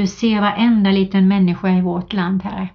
Du 0.00 0.06
ser 0.06 0.40
varenda 0.40 0.90
liten 0.90 1.28
människa 1.28 1.68
i 1.68 1.80
vårt 1.80 2.12
land, 2.12 2.42
Herre. 2.42 2.68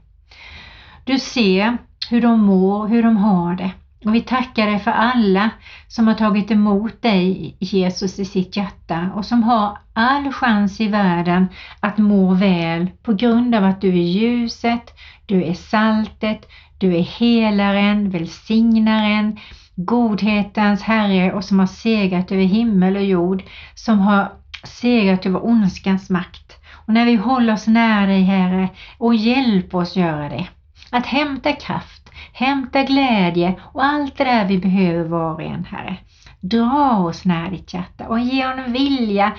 Du 1.04 1.20
ser 1.20 1.78
hur 2.10 2.22
de 2.22 2.40
mår, 2.40 2.88
hur 2.88 3.04
de 3.04 3.18
har 3.18 3.56
det. 3.56 3.72
Och 4.06 4.16
vi 4.16 4.22
tackar 4.22 4.66
dig 4.66 4.80
för 4.80 4.92
alla 4.92 5.50
som 5.88 6.08
har 6.08 6.14
tagit 6.14 6.52
emot 6.52 7.02
dig, 7.02 7.56
Jesus, 7.60 8.20
i 8.20 8.26
sitt 8.26 8.58
hjärta 8.58 9.10
och 9.16 9.26
som 9.26 9.44
har 9.44 9.78
all 9.94 10.34
chans 10.34 10.82
i 10.82 10.88
världen 10.88 11.48
att 11.80 11.98
må 11.98 12.34
väl 12.34 12.90
på 13.04 13.14
grund 13.14 13.56
av 13.56 13.64
att 13.64 13.82
du 13.82 13.90
är 13.90 14.08
ljuset, 14.08 14.94
du 15.26 15.44
är 15.44 15.54
saltet, 15.54 16.50
du 16.78 16.96
är 16.96 17.04
helaren, 17.04 18.10
välsignaren, 18.10 19.40
godhetens 19.76 20.82
Herre 20.82 21.34
och 21.34 21.44
som 21.44 21.60
har 21.60 21.68
segrat 21.68 22.32
över 22.32 22.44
himmel 22.44 22.96
och 22.96 23.06
jord, 23.06 23.44
som 23.76 24.00
har 24.00 24.32
segrat 24.64 25.26
över 25.26 25.46
ondskans 25.46 26.10
makt. 26.10 26.45
Och 26.88 26.94
när 26.94 27.06
vi 27.06 27.16
håller 27.16 27.54
oss 27.54 27.68
nära 27.68 28.06
dig 28.06 28.24
Herre 28.24 28.70
och 28.98 29.16
hjälp 29.16 29.76
oss 29.76 29.96
göra 29.96 30.30
det, 30.30 30.48
att 30.92 31.06
hämta 31.06 31.54
kraft, 31.54 32.12
hämta 32.34 32.84
glädje 32.84 33.60
och 33.62 33.86
allt 33.86 34.18
det 34.18 34.24
där 34.24 34.46
vi 34.46 34.58
behöver 34.58 35.10
var 35.10 35.34
och 35.34 35.42
en 35.42 35.66
Herre. 35.66 35.98
Dra 36.40 36.98
oss 36.98 37.26
nära 37.26 37.50
ditt 37.50 37.74
hjärta 37.74 38.08
och 38.08 38.20
ge 38.20 38.46
honom 38.46 38.66
en 38.66 38.74
vilja, 38.74 39.32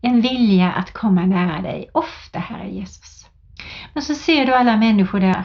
en 0.00 0.20
vilja 0.20 0.72
att 0.72 0.92
komma 0.92 1.26
nära 1.26 1.62
dig 1.62 1.90
ofta 1.94 2.38
Herre 2.38 2.70
Jesus. 2.70 3.26
Men 3.94 4.02
så 4.02 4.14
ser 4.14 4.46
du 4.46 4.54
alla 4.54 4.76
människor 4.76 5.20
där. 5.20 5.44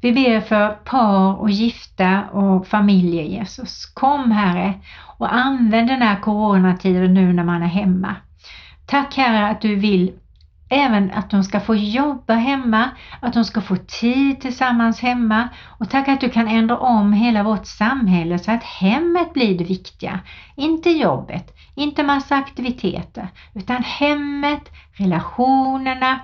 Vi 0.00 0.12
ber 0.12 0.40
för 0.40 0.68
par 0.70 1.40
och 1.40 1.50
gifta 1.50 2.24
och 2.32 2.66
familjer 2.66 3.24
Jesus. 3.24 3.86
Kom 3.86 4.30
Herre 4.30 4.74
och 5.18 5.34
använd 5.34 5.88
den 5.88 6.02
här 6.02 6.20
coronatiden 6.20 7.14
nu 7.14 7.32
när 7.32 7.44
man 7.44 7.62
är 7.62 7.66
hemma. 7.66 8.16
Tack 8.86 9.16
Herre 9.16 9.48
att 9.48 9.60
du 9.60 9.76
vill 9.76 10.12
Även 10.68 11.10
att 11.10 11.30
de 11.30 11.44
ska 11.44 11.60
få 11.60 11.74
jobba 11.74 12.34
hemma, 12.34 12.90
att 13.20 13.32
de 13.32 13.44
ska 13.44 13.60
få 13.60 13.76
tid 13.76 14.40
tillsammans 14.40 15.00
hemma 15.00 15.48
och 15.66 15.90
tack 15.90 16.08
att 16.08 16.20
du 16.20 16.28
kan 16.28 16.48
ändra 16.48 16.78
om 16.78 17.12
hela 17.12 17.42
vårt 17.42 17.66
samhälle 17.66 18.38
så 18.38 18.50
att 18.52 18.62
hemmet 18.62 19.32
blir 19.32 19.58
det 19.58 19.64
viktiga. 19.64 20.20
Inte 20.56 20.90
jobbet, 20.90 21.56
inte 21.74 22.02
massa 22.02 22.36
aktiviteter, 22.36 23.28
utan 23.54 23.82
hemmet, 23.82 24.62
relationerna, 24.92 26.20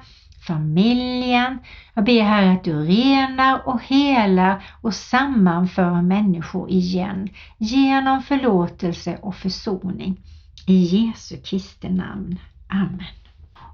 familjen. 0.47 1.59
Jag 1.95 2.05
ber 2.05 2.23
här 2.23 2.53
att 2.53 2.65
du 2.65 2.81
renar 2.81 3.69
och 3.69 3.83
helar 3.83 4.65
och 4.81 4.95
sammanför 4.95 6.03
människor 6.03 6.71
igen 6.71 7.29
genom 7.59 8.23
förlåtelse 8.23 9.19
och 9.23 9.37
försoning. 9.37 10.21
I 10.67 10.75
Jesu 10.77 11.37
Kristi 11.37 11.89
namn. 11.89 12.39
Amen. 12.69 13.24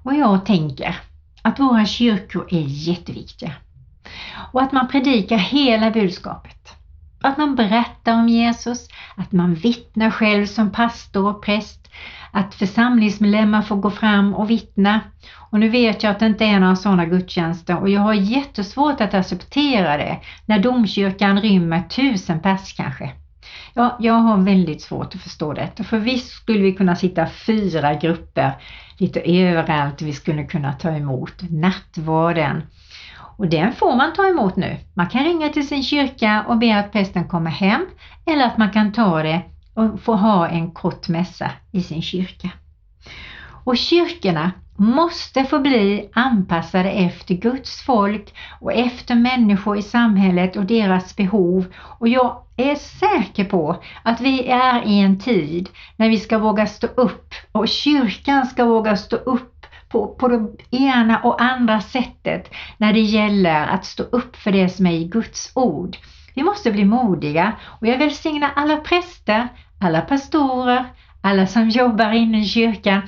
Och 0.03 0.15
jag 0.15 0.45
tänker 0.45 0.95
att 1.41 1.59
våra 1.59 1.85
kyrkor 1.85 2.47
är 2.51 2.65
jätteviktiga. 2.67 3.53
Och 4.51 4.61
att 4.61 4.71
man 4.71 4.87
predikar 4.87 5.37
hela 5.37 5.91
budskapet. 5.91 6.75
Att 7.21 7.37
man 7.37 7.55
berättar 7.55 8.13
om 8.13 8.29
Jesus, 8.29 8.87
att 9.15 9.31
man 9.31 9.55
vittnar 9.55 10.11
själv 10.11 10.45
som 10.45 10.71
pastor 10.71 11.29
och 11.29 11.43
präst, 11.43 11.91
att 12.31 12.55
församlingsmedlemmar 12.55 13.61
får 13.61 13.75
gå 13.75 13.91
fram 13.91 14.33
och 14.33 14.49
vittna. 14.49 14.99
Och 15.51 15.59
nu 15.59 15.69
vet 15.69 16.03
jag 16.03 16.11
att 16.11 16.19
det 16.19 16.25
inte 16.25 16.45
är 16.45 16.59
några 16.59 16.75
sådana 16.75 17.05
gudstjänster 17.05 17.79
och 17.79 17.89
jag 17.89 18.01
har 18.01 18.13
jättesvårt 18.13 19.01
att 19.01 19.13
acceptera 19.13 19.97
det 19.97 20.19
när 20.45 20.59
domkyrkan 20.59 21.41
rymmer 21.41 21.81
tusen 21.81 22.39
pers 22.39 22.73
kanske. 22.73 23.11
Ja, 23.73 23.97
jag 23.99 24.13
har 24.13 24.37
väldigt 24.37 24.81
svårt 24.81 25.15
att 25.15 25.21
förstå 25.21 25.53
detta 25.53 25.83
för 25.83 25.97
visst 25.97 26.29
skulle 26.29 26.59
vi 26.59 26.73
kunna 26.73 26.95
sitta 26.95 27.27
fyra 27.27 27.93
grupper 27.93 28.51
lite 28.97 29.19
överallt 29.19 30.01
vi 30.01 30.13
skulle 30.13 30.43
kunna 30.43 30.73
ta 30.73 30.89
emot 30.89 31.41
nattvarden. 31.49 32.63
Och 33.37 33.47
den 33.47 33.73
får 33.73 33.95
man 33.95 34.13
ta 34.13 34.27
emot 34.27 34.55
nu. 34.55 34.77
Man 34.93 35.07
kan 35.07 35.23
ringa 35.23 35.49
till 35.49 35.67
sin 35.67 35.83
kyrka 35.83 36.45
och 36.47 36.57
be 36.57 36.79
att 36.79 36.91
prästen 36.91 37.27
kommer 37.27 37.51
hem 37.51 37.85
eller 38.25 38.45
att 38.45 38.57
man 38.57 38.69
kan 38.69 38.91
ta 38.91 39.23
det 39.23 39.41
och 39.73 40.01
få 40.01 40.15
ha 40.15 40.47
en 40.47 40.71
kort 40.71 41.07
mässa 41.07 41.51
i 41.71 41.81
sin 41.81 42.01
kyrka. 42.01 42.49
Och 43.63 43.77
kyrkorna 43.77 44.51
måste 44.81 45.43
få 45.43 45.59
bli 45.59 46.09
anpassade 46.13 46.91
efter 46.91 47.35
Guds 47.35 47.81
folk 47.81 48.33
och 48.59 48.73
efter 48.73 49.15
människor 49.15 49.77
i 49.77 49.81
samhället 49.81 50.55
och 50.55 50.65
deras 50.65 51.15
behov. 51.15 51.65
Och 51.99 52.07
jag 52.07 52.43
är 52.57 52.75
säker 52.75 53.45
på 53.45 53.83
att 54.03 54.21
vi 54.21 54.47
är 54.47 54.87
i 54.87 54.99
en 54.99 55.19
tid 55.19 55.69
när 55.95 56.09
vi 56.09 56.17
ska 56.17 56.37
våga 56.37 56.65
stå 56.65 56.87
upp 56.87 57.33
och 57.51 57.67
kyrkan 57.67 58.45
ska 58.45 58.65
våga 58.65 58.97
stå 58.97 59.15
upp 59.15 59.65
på, 59.89 60.07
på 60.07 60.27
det 60.27 60.77
ena 60.77 61.19
och 61.19 61.41
andra 61.41 61.81
sättet 61.81 62.53
när 62.77 62.93
det 62.93 62.99
gäller 62.99 63.67
att 63.67 63.85
stå 63.85 64.03
upp 64.03 64.35
för 64.35 64.51
det 64.51 64.69
som 64.69 64.85
är 64.87 64.93
i 64.93 65.05
Guds 65.05 65.51
ord. 65.55 65.97
Vi 66.33 66.43
måste 66.43 66.71
bli 66.71 66.85
modiga 66.85 67.51
och 67.63 67.87
jag 67.87 67.97
välsignar 67.97 68.51
alla 68.55 68.77
präster, 68.77 69.47
alla 69.79 70.01
pastorer, 70.01 70.85
alla 71.21 71.47
som 71.47 71.69
jobbar 71.69 72.11
inne 72.11 72.41
i 72.41 72.45
kyrkan 72.45 73.01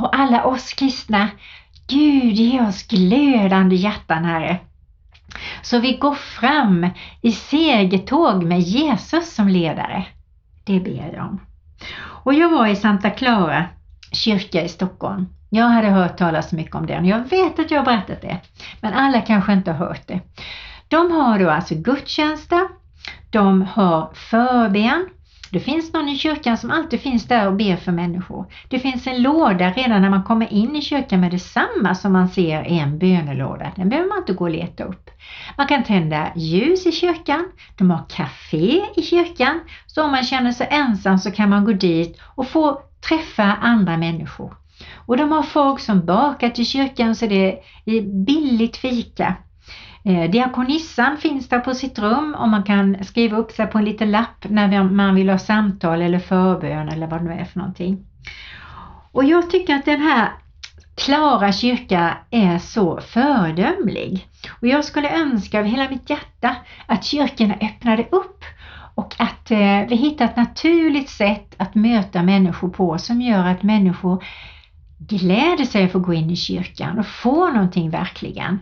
och 0.00 0.16
alla 0.16 0.44
oss 0.44 0.72
kristna. 0.72 1.28
Gud, 1.88 2.34
ge 2.34 2.60
oss 2.60 2.86
glödande 2.86 3.76
hjärtan, 3.76 4.24
Herre. 4.24 4.58
Så 5.62 5.78
vi 5.78 5.96
går 5.96 6.14
fram 6.14 6.88
i 7.22 7.32
segertåg 7.32 8.42
med 8.42 8.60
Jesus 8.60 9.34
som 9.34 9.48
ledare. 9.48 10.06
Det 10.64 10.80
ber 10.80 11.12
jag 11.14 11.26
om. 11.26 11.40
Och 12.24 12.34
jag 12.34 12.50
var 12.50 12.66
i 12.66 12.76
Santa 12.76 13.10
Clara 13.10 13.64
kyrka 14.12 14.62
i 14.62 14.68
Stockholm. 14.68 15.26
Jag 15.50 15.64
hade 15.64 15.88
hört 15.88 16.16
talas 16.16 16.52
mycket 16.52 16.74
om 16.74 16.86
den. 16.86 17.04
Jag 17.04 17.30
vet 17.30 17.58
att 17.58 17.70
jag 17.70 17.78
har 17.78 17.84
berättat 17.84 18.22
det, 18.22 18.38
men 18.80 18.94
alla 18.94 19.20
kanske 19.20 19.52
inte 19.52 19.72
har 19.72 19.86
hört 19.86 20.06
det. 20.06 20.20
De 20.88 21.10
har 21.10 21.38
då 21.38 21.50
alltså 21.50 21.74
gudstjänster, 21.74 22.60
de 23.30 23.62
har 23.62 24.10
förbön 24.14 25.08
det 25.52 25.60
finns 25.60 25.92
någon 25.92 26.08
i 26.08 26.16
kyrkan 26.16 26.56
som 26.56 26.70
alltid 26.70 27.00
finns 27.00 27.28
där 27.28 27.46
och 27.46 27.56
ber 27.56 27.76
för 27.76 27.92
människor. 27.92 28.52
Det 28.68 28.78
finns 28.78 29.06
en 29.06 29.22
låda 29.22 29.70
redan 29.70 30.02
när 30.02 30.10
man 30.10 30.24
kommer 30.24 30.52
in 30.52 30.76
i 30.76 30.82
kyrkan 30.82 31.20
med 31.20 31.30
detsamma 31.30 31.94
som 31.94 32.12
man 32.12 32.28
ser 32.28 32.56
är 32.56 32.82
en 32.82 32.98
bönelåda. 32.98 33.72
Den 33.76 33.88
behöver 33.88 34.08
man 34.08 34.18
inte 34.18 34.32
gå 34.32 34.44
och 34.44 34.50
leta 34.50 34.84
upp. 34.84 35.10
Man 35.56 35.66
kan 35.66 35.84
tända 35.84 36.32
ljus 36.36 36.86
i 36.86 36.92
kyrkan. 36.92 37.44
De 37.76 37.90
har 37.90 38.04
café 38.08 38.80
i 38.96 39.02
kyrkan. 39.02 39.60
Så 39.86 40.04
om 40.04 40.10
man 40.10 40.24
känner 40.24 40.52
sig 40.52 40.68
ensam 40.70 41.18
så 41.18 41.30
kan 41.30 41.50
man 41.50 41.64
gå 41.64 41.72
dit 41.72 42.20
och 42.34 42.48
få 42.48 42.80
träffa 43.08 43.44
andra 43.44 43.96
människor. 43.96 44.56
Och 45.06 45.16
de 45.16 45.32
har 45.32 45.42
folk 45.42 45.80
som 45.80 46.06
bakar 46.06 46.50
till 46.50 46.66
kyrkan 46.66 47.14
så 47.14 47.26
det 47.26 47.58
är 47.84 48.24
billigt 48.24 48.76
fika. 48.76 49.36
Eh, 50.04 50.30
diakonissan 50.30 51.16
finns 51.16 51.48
där 51.48 51.60
på 51.60 51.74
sitt 51.74 51.98
rum 51.98 52.34
och 52.38 52.48
man 52.48 52.62
kan 52.62 53.04
skriva 53.04 53.36
upp 53.36 53.50
sig 53.50 53.66
på 53.66 53.78
en 53.78 53.84
liten 53.84 54.10
lapp 54.10 54.44
när 54.48 54.82
man 54.82 55.14
vill 55.14 55.30
ha 55.30 55.38
samtal 55.38 56.02
eller 56.02 56.18
förbön 56.18 56.88
eller 56.88 57.06
vad 57.06 57.20
det 57.20 57.24
nu 57.24 57.32
är 57.32 57.44
för 57.44 57.58
någonting. 57.58 58.06
Och 59.12 59.24
jag 59.24 59.50
tycker 59.50 59.74
att 59.74 59.84
den 59.84 60.00
här 60.00 60.32
Klara 61.04 61.52
kyrka 61.52 62.16
är 62.30 62.58
så 62.58 63.00
föredömlig. 63.00 64.28
Och 64.60 64.66
jag 64.68 64.84
skulle 64.84 65.20
önska 65.20 65.58
av 65.58 65.64
hela 65.64 65.90
mitt 65.90 66.10
hjärta 66.10 66.56
att 66.86 67.04
kyrkorna 67.04 67.54
öppnade 67.54 68.06
upp 68.10 68.44
och 68.94 69.14
att 69.18 69.50
eh, 69.50 69.88
vi 69.88 69.96
hittar 69.96 70.24
ett 70.24 70.36
naturligt 70.36 71.08
sätt 71.08 71.54
att 71.56 71.74
möta 71.74 72.22
människor 72.22 72.68
på 72.68 72.98
som 72.98 73.22
gör 73.22 73.46
att 73.46 73.62
människor 73.62 74.24
gläder 74.98 75.64
sig 75.64 75.84
att 75.84 75.92
få 75.92 75.98
gå 75.98 76.14
in 76.14 76.30
i 76.30 76.36
kyrkan 76.36 76.98
och 76.98 77.06
få 77.06 77.50
någonting 77.50 77.90
verkligen. 77.90 78.58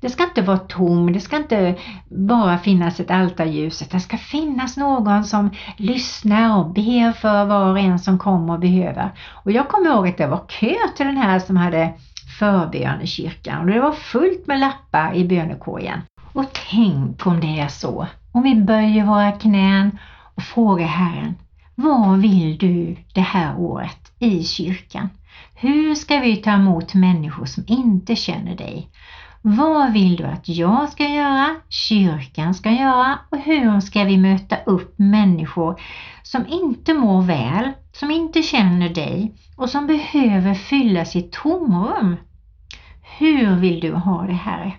Det 0.00 0.08
ska 0.08 0.24
inte 0.24 0.42
vara 0.42 0.58
tom, 0.58 1.12
det 1.12 1.20
ska 1.20 1.36
inte 1.36 1.74
bara 2.08 2.58
finnas 2.58 3.00
ett 3.00 3.10
altarljus, 3.10 3.82
utan 3.82 3.98
det 3.98 4.04
ska 4.04 4.16
finnas 4.16 4.76
någon 4.76 5.24
som 5.24 5.50
lyssnar 5.76 6.58
och 6.58 6.72
ber 6.72 7.12
för 7.12 7.44
var 7.44 7.70
och 7.70 7.78
en 7.78 7.98
som 7.98 8.18
kommer 8.18 8.52
och 8.52 8.60
behöver. 8.60 9.10
Och 9.32 9.52
jag 9.52 9.68
kommer 9.68 9.90
ihåg 9.90 10.08
att 10.08 10.18
det 10.18 10.26
var 10.26 10.44
kö 10.48 10.74
till 10.96 11.06
den 11.06 11.16
här 11.16 11.38
som 11.38 11.56
hade 11.56 11.92
förbön 12.38 13.00
i 13.00 13.06
kyrkan 13.06 13.60
och 13.60 13.66
det 13.66 13.80
var 13.80 13.92
fullt 13.92 14.46
med 14.46 14.60
lappar 14.60 15.14
i 15.14 15.24
bönekorgen. 15.24 16.00
Och 16.32 16.44
tänk 16.70 17.26
om 17.26 17.40
det 17.40 17.60
är 17.60 17.68
så, 17.68 18.06
om 18.32 18.42
vi 18.42 18.54
böjer 18.54 19.04
våra 19.04 19.32
knän 19.32 19.98
och 20.34 20.42
frågar 20.42 20.86
Herren, 20.86 21.34
vad 21.74 22.18
vill 22.18 22.58
du 22.58 22.96
det 23.14 23.20
här 23.20 23.58
året 23.58 24.12
i 24.18 24.44
kyrkan? 24.44 25.08
Hur 25.54 25.94
ska 25.94 26.18
vi 26.18 26.36
ta 26.36 26.50
emot 26.50 26.94
människor 26.94 27.46
som 27.46 27.64
inte 27.66 28.16
känner 28.16 28.56
dig? 28.56 28.88
Vad 29.48 29.92
vill 29.92 30.16
du 30.16 30.24
att 30.24 30.48
jag 30.48 30.88
ska 30.88 31.08
göra, 31.08 31.56
kyrkan 31.68 32.54
ska 32.54 32.70
göra 32.70 33.18
och 33.30 33.38
hur 33.38 33.80
ska 33.80 34.04
vi 34.04 34.16
möta 34.16 34.56
upp 34.56 34.94
människor 34.98 35.80
som 36.22 36.46
inte 36.46 36.94
mår 36.94 37.22
väl, 37.22 37.72
som 37.92 38.10
inte 38.10 38.42
känner 38.42 38.88
dig 38.88 39.34
och 39.56 39.70
som 39.70 39.86
behöver 39.86 40.54
fylla 40.54 41.04
sitt 41.04 41.32
tomrum? 41.32 42.16
Hur 43.18 43.56
vill 43.56 43.80
du 43.80 43.92
ha 43.92 44.22
det 44.22 44.32
här? 44.32 44.78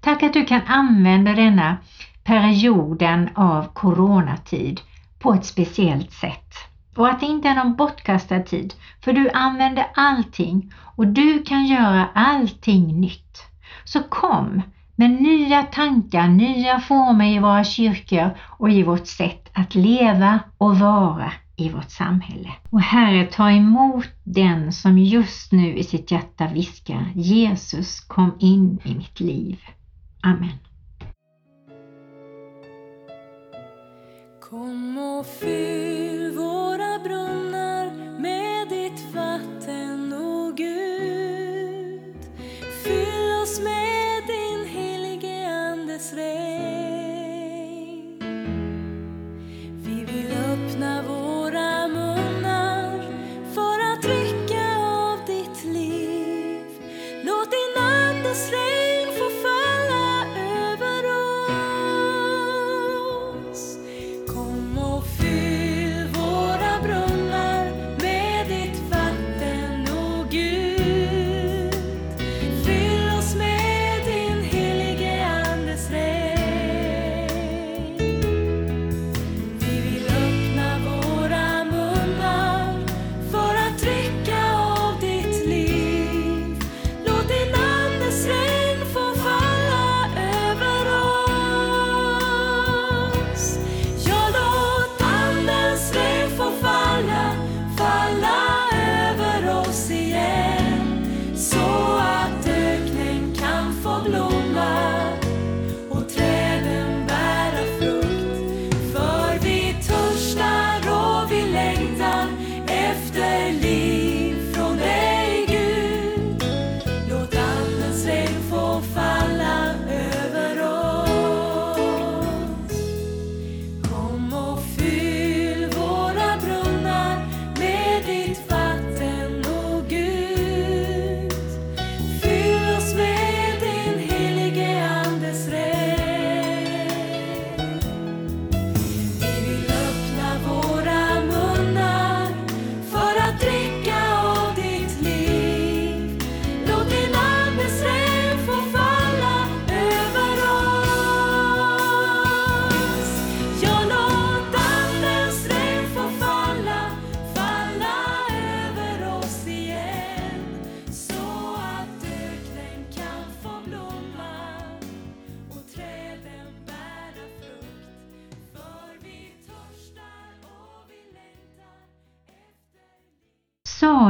Tack 0.00 0.22
att 0.22 0.32
du 0.32 0.44
kan 0.44 0.60
använda 0.66 1.34
denna 1.34 1.76
perioden 2.24 3.28
av 3.34 3.72
coronatid 3.72 4.80
på 5.18 5.34
ett 5.34 5.44
speciellt 5.44 6.12
sätt. 6.12 6.54
och 6.96 7.08
att 7.08 7.20
det 7.20 7.26
inte 7.26 7.48
är 7.48 7.54
någon 7.54 7.76
bortkastad 7.76 8.40
tid, 8.40 8.74
för 9.04 9.12
du 9.12 9.30
använder 9.30 9.86
allting 9.94 10.72
och 10.96 11.06
du 11.06 11.42
kan 11.42 11.66
göra 11.66 12.08
allting 12.14 13.00
nytt. 13.00 13.53
Så 13.84 14.02
kom 14.02 14.62
med 14.96 15.10
nya 15.10 15.62
tankar, 15.62 16.28
nya 16.28 16.80
former 16.80 17.36
i 17.36 17.38
våra 17.38 17.64
kyrkor 17.64 18.30
och 18.58 18.70
i 18.70 18.82
vårt 18.82 19.06
sätt 19.06 19.50
att 19.52 19.74
leva 19.74 20.40
och 20.58 20.78
vara 20.78 21.32
i 21.56 21.68
vårt 21.68 21.90
samhälle. 21.90 22.52
Och 22.70 22.80
Herre, 22.80 23.26
ta 23.26 23.50
emot 23.50 24.08
den 24.24 24.72
som 24.72 24.98
just 24.98 25.52
nu 25.52 25.76
i 25.76 25.84
sitt 25.84 26.10
hjärta 26.10 26.46
viskar 26.46 27.12
Jesus 27.14 28.00
kom 28.00 28.36
in 28.38 28.78
i 28.84 28.94
mitt 28.94 29.20
liv. 29.20 29.58
Amen. 30.22 30.58
Kom 34.50 34.98
och 34.98 35.26
fyll 35.26 36.32
våra 36.36 36.98
brunnar 36.98 37.43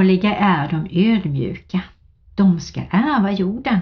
Saliga 0.04 0.36
är 0.36 0.68
de 0.68 1.10
ödmjuka, 1.10 1.80
de 2.34 2.60
ska 2.60 2.80
ärva 2.90 3.32
jorden. 3.32 3.78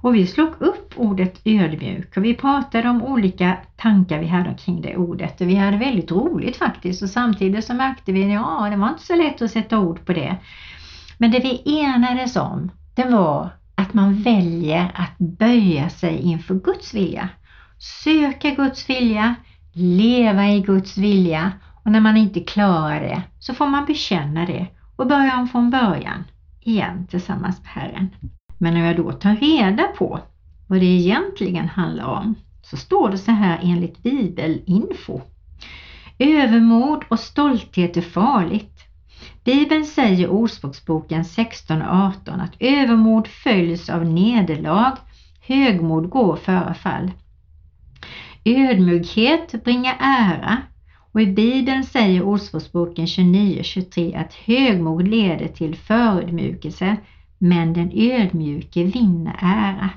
Och 0.00 0.14
vi 0.14 0.26
slog 0.26 0.52
upp 0.58 0.92
ordet 0.96 1.40
ödmjuk 1.44 2.16
och 2.16 2.24
vi 2.24 2.34
pratade 2.34 2.88
om 2.88 3.02
olika 3.02 3.56
tankar 3.76 4.18
vi 4.18 4.26
hade 4.26 4.54
kring 4.54 4.80
det 4.80 4.96
ordet 4.96 5.40
och 5.40 5.48
vi 5.48 5.54
hade 5.54 5.76
väldigt 5.76 6.10
roligt 6.10 6.56
faktiskt 6.56 7.02
och 7.02 7.10
samtidigt 7.10 7.64
så 7.64 7.74
märkte 7.74 8.12
vi 8.12 8.24
att 8.24 8.32
ja, 8.32 8.68
det 8.70 8.76
var 8.76 8.88
inte 8.88 9.02
så 9.02 9.16
lätt 9.16 9.42
att 9.42 9.50
sätta 9.50 9.78
ord 9.78 10.06
på 10.06 10.12
det. 10.12 10.36
Men 11.18 11.30
det 11.30 11.40
vi 11.40 11.80
enades 11.80 12.36
om, 12.36 12.70
det 12.94 13.04
var 13.04 13.48
att 13.74 13.94
man 13.94 14.22
väljer 14.22 14.90
att 14.94 15.18
böja 15.18 15.88
sig 15.88 16.18
inför 16.18 16.54
Guds 16.54 16.94
vilja. 16.94 17.28
Söka 18.04 18.50
Guds 18.50 18.90
vilja, 18.90 19.34
leva 19.72 20.48
i 20.48 20.60
Guds 20.60 20.98
vilja 20.98 21.52
och 21.84 21.92
när 21.92 22.00
man 22.00 22.16
inte 22.16 22.40
klarar 22.40 23.00
det 23.00 23.22
så 23.38 23.54
får 23.54 23.66
man 23.66 23.84
bekänna 23.84 24.46
det 24.46 24.66
och 24.98 25.06
börja 25.06 25.40
om 25.40 25.48
från 25.48 25.70
början 25.70 26.24
igen 26.60 27.06
tillsammans 27.10 27.60
med 27.62 27.68
Herren. 27.72 28.08
Men 28.58 28.74
när 28.74 28.86
jag 28.86 28.96
då 28.96 29.12
tar 29.12 29.36
reda 29.36 29.82
på 29.82 30.20
vad 30.66 30.80
det 30.80 30.86
egentligen 30.86 31.68
handlar 31.68 32.04
om 32.04 32.34
så 32.62 32.76
står 32.76 33.10
det 33.10 33.18
så 33.18 33.30
här 33.30 33.60
enligt 33.62 34.02
Bibelinfo. 34.02 35.20
Övermod 36.18 37.04
och 37.08 37.20
stolthet 37.20 37.96
är 37.96 38.00
farligt. 38.00 38.84
Bibeln 39.44 39.84
säger 39.84 40.24
i 40.24 40.28
Ordspråksboken 40.28 41.24
16 41.24 41.82
och 41.82 41.96
18 41.96 42.40
att 42.40 42.56
övermod 42.60 43.26
följs 43.26 43.88
av 43.88 44.04
nederlag, 44.04 44.96
högmod 45.40 46.10
går 46.10 46.36
före 46.36 46.74
fall. 46.74 47.10
Ödmjukhet 48.44 49.64
bringar 49.64 49.96
ära 50.00 50.62
och 51.18 51.22
i 51.22 51.26
Bibeln 51.26 51.84
säger 51.84 52.22
Ordspråksboken 52.22 53.06
29-23 53.06 54.20
att 54.20 54.34
högmod 54.34 55.08
leder 55.08 55.48
till 55.48 55.76
förödmjukelse 55.76 56.96
men 57.38 57.72
den 57.72 57.90
ödmjuke 57.94 58.84
vinner 58.84 59.36
ära. 59.40 59.90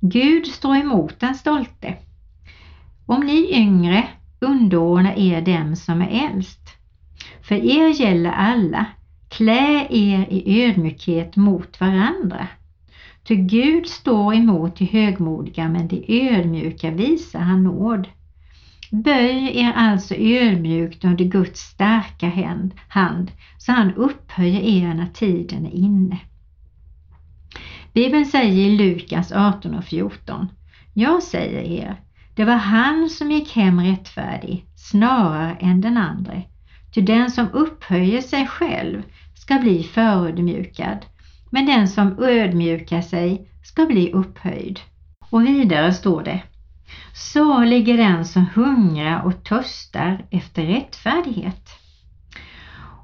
Gud 0.00 0.46
står 0.46 0.76
emot 0.76 1.20
den 1.20 1.34
stolte. 1.34 1.94
Om 3.06 3.20
ni 3.20 3.54
yngre 3.54 4.08
underordnar 4.40 5.18
er 5.18 5.40
dem 5.40 5.76
som 5.76 6.02
är 6.02 6.30
äldst. 6.30 6.68
För 7.42 7.54
er 7.54 8.00
gäller 8.00 8.30
alla, 8.30 8.86
klä 9.28 9.86
er 9.90 10.26
i 10.30 10.64
ödmjukhet 10.64 11.36
mot 11.36 11.80
varandra. 11.80 12.46
Ty 13.24 13.36
Gud 13.36 13.86
står 13.86 14.34
emot 14.34 14.76
de 14.76 14.84
högmodiga 14.84 15.68
men 15.68 15.88
de 15.88 16.04
ödmjuka 16.08 16.90
visar 16.90 17.40
han 17.40 17.64
nåd. 17.64 18.08
Böj 18.92 19.58
er 19.58 19.72
alltså 19.72 20.14
ödmjukt 20.14 21.04
under 21.04 21.24
Guds 21.24 21.60
starka 21.60 22.54
hand 22.88 23.30
så 23.58 23.72
han 23.72 23.94
upphöjer 23.94 24.60
er 24.60 24.94
när 24.94 25.06
tiden 25.06 25.66
är 25.66 25.74
inne. 25.74 26.18
Bibeln 27.92 28.26
säger 28.26 28.66
i 28.66 28.76
Lukas 28.76 29.32
18 29.32 29.74
och 29.74 29.84
14 29.84 30.48
Jag 30.94 31.22
säger 31.22 31.62
er, 31.62 31.96
det 32.34 32.44
var 32.44 32.56
han 32.56 33.08
som 33.08 33.30
gick 33.30 33.56
hem 33.56 33.80
rättfärdig 33.80 34.64
snarare 34.76 35.56
än 35.60 35.80
den 35.80 35.96
andre. 35.96 36.42
Ty 36.94 37.00
den 37.00 37.30
som 37.30 37.48
upphöjer 37.52 38.20
sig 38.20 38.46
själv 38.46 39.02
ska 39.34 39.58
bli 39.58 39.82
förödmjukad, 39.82 41.06
men 41.50 41.66
den 41.66 41.88
som 41.88 42.22
ödmjukar 42.22 43.00
sig 43.00 43.48
ska 43.62 43.86
bli 43.86 44.12
upphöjd. 44.12 44.80
Och 45.30 45.46
vidare 45.46 45.92
står 45.92 46.22
det 46.22 46.42
Salig 47.14 47.88
är 47.88 47.96
den 47.96 48.24
som 48.24 48.46
hungrar 48.54 49.22
och 49.22 49.44
törstar 49.44 50.24
efter 50.30 50.66
rättfärdighet. 50.66 51.68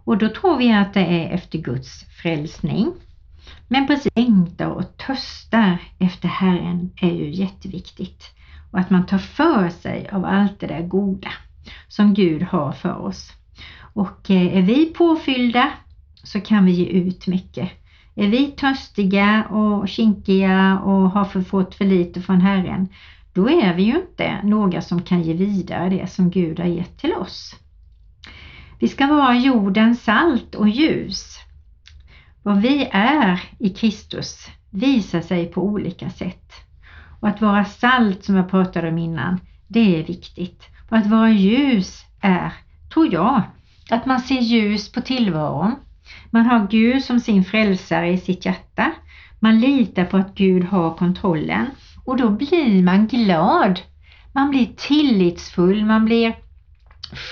Och 0.05 0.19
då 0.19 0.29
tror 0.29 0.57
vi 0.57 0.73
att 0.73 0.95
det 0.95 1.01
är 1.01 1.35
efter 1.35 1.59
Guds 1.59 2.05
frälsning. 2.23 2.93
Men 3.69 3.87
precis 3.87 4.13
längtar 4.17 4.67
och 4.67 4.97
törstar 4.97 5.79
efter 5.99 6.29
Herren 6.29 6.91
är 6.97 7.11
ju 7.11 7.31
jätteviktigt. 7.31 8.25
Och 8.71 8.79
att 8.79 8.91
man 8.91 9.07
tar 9.07 9.19
för 9.19 9.69
sig 9.69 10.09
av 10.13 10.25
allt 10.25 10.61
det 10.61 10.67
där 10.67 10.83
goda 10.83 11.33
som 11.89 12.15
Gud 12.15 12.43
har 12.43 12.73
för 12.73 12.97
oss. 12.97 13.33
Och 13.95 14.31
eh, 14.31 14.57
är 14.57 14.63
vi 14.63 14.87
påfyllda 14.87 15.73
så 16.15 16.41
kan 16.41 16.65
vi 16.65 16.73
ge 16.73 16.87
ut 16.87 17.27
mycket. 17.27 17.71
Är 18.15 18.29
vi 18.29 18.47
törstiga 18.47 19.45
och 19.51 19.89
kinkiga 19.89 20.79
och 20.79 21.11
har 21.11 21.43
fått 21.43 21.75
för 21.75 21.85
lite 21.85 22.23
från 22.23 22.41
Herren, 22.41 22.89
då 23.37 23.51
är 23.51 23.75
vi 23.75 23.83
ju 23.83 23.97
inte 23.97 24.41
några 24.43 24.81
som 24.81 25.03
kan 25.03 25.23
ge 25.23 25.35
vidare 25.35 25.89
det 25.89 26.11
som 26.11 26.31
Gud 26.31 26.59
har 26.59 26.67
gett 26.67 26.99
till 26.99 27.13
oss. 27.13 27.55
Vi 28.79 28.89
ska 28.89 29.07
vara 29.07 29.37
jordens 29.37 30.03
salt 30.03 30.55
och 30.55 30.69
ljus. 30.69 31.39
Vad 32.43 32.61
vi 32.61 32.89
är 32.93 33.41
i 33.59 33.71
Kristus 33.71 34.47
visar 34.71 35.21
sig 35.21 35.47
på 35.47 35.63
olika 35.63 36.11
sätt. 36.11 36.53
Och 37.21 37.29
att 37.29 37.41
vara 37.41 37.65
salt 37.65 38.25
som 38.25 38.37
jag 38.37 38.51
pratade 38.51 38.89
om 38.89 38.99
innan, 38.99 39.41
det 39.69 40.01
är 40.01 40.05
viktigt. 40.05 40.63
Och 40.91 40.97
att 40.97 41.07
vara 41.07 41.31
ljus 41.31 42.05
är, 42.21 42.53
tror 42.93 43.13
jag, 43.13 43.43
att 43.91 44.07
man 44.07 44.21
ser 44.21 44.41
ljus 44.41 44.93
på 44.93 45.01
tillvaron. 45.01 45.75
Man 46.31 46.47
har 46.47 46.67
Gud 46.71 47.05
som 47.05 47.21
sin 47.21 47.45
frälsare 47.45 48.13
i 48.13 48.19
sitt 48.19 48.47
hjärta. 48.47 48.93
Man 49.41 49.61
litar 49.61 50.05
på 50.05 50.17
att 50.17 50.35
Gud 50.35 50.65
har 50.65 50.95
kontrollen 50.95 51.67
och 52.07 52.17
då 52.17 52.31
blir 52.31 52.83
man 52.83 53.07
glad. 53.07 53.81
Man 54.33 54.51
blir 54.51 54.67
tillitsfull, 54.77 55.85
man 55.85 56.05
blir 56.05 56.35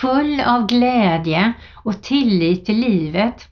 full 0.00 0.40
av 0.40 0.66
glädje 0.66 1.52
och 1.74 2.02
tillit 2.02 2.66
till 2.66 2.80
livet. 2.80 3.48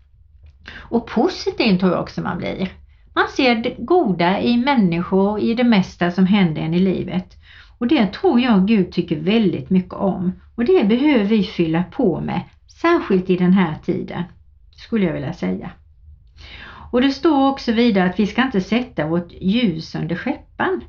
Och 0.77 1.07
positiv 1.07 1.79
tror 1.79 1.93
jag 1.93 2.01
också 2.01 2.21
man 2.23 2.39
blir. 2.39 2.73
Man 3.15 3.29
ser 3.29 3.55
det 3.55 3.75
goda 3.79 4.41
i 4.41 4.57
människor, 4.57 5.31
och 5.31 5.41
i 5.41 5.55
det 5.55 5.65
mesta 5.65 6.11
som 6.11 6.27
händer 6.27 6.63
en 6.63 6.75
i 6.75 6.79
livet. 6.79 7.37
Och 7.79 7.87
det 7.87 8.07
tror 8.07 8.41
jag 8.41 8.67
Gud 8.67 8.93
tycker 8.93 9.21
väldigt 9.21 9.71
mycket 9.71 9.95
om. 9.95 10.33
Och 10.55 10.65
det 10.65 10.89
behöver 10.89 11.25
vi 11.25 11.43
fylla 11.43 11.83
på 11.83 12.21
med, 12.21 12.41
särskilt 12.81 13.31
i 13.31 13.37
den 13.37 13.53
här 13.53 13.75
tiden, 13.85 14.23
skulle 14.71 15.07
jag 15.07 15.13
vilja 15.13 15.33
säga. 15.33 15.71
Och 16.91 17.03
det 17.03 17.11
står 17.11 17.49
också 17.49 17.73
vidare 17.73 18.11
att 18.11 18.21
vi 18.21 18.27
ska 18.27 18.43
inte 18.43 18.61
sätta 18.61 19.07
vårt 19.07 19.33
ljus 19.33 19.95
under 19.95 20.17
skäppan. 20.17 20.81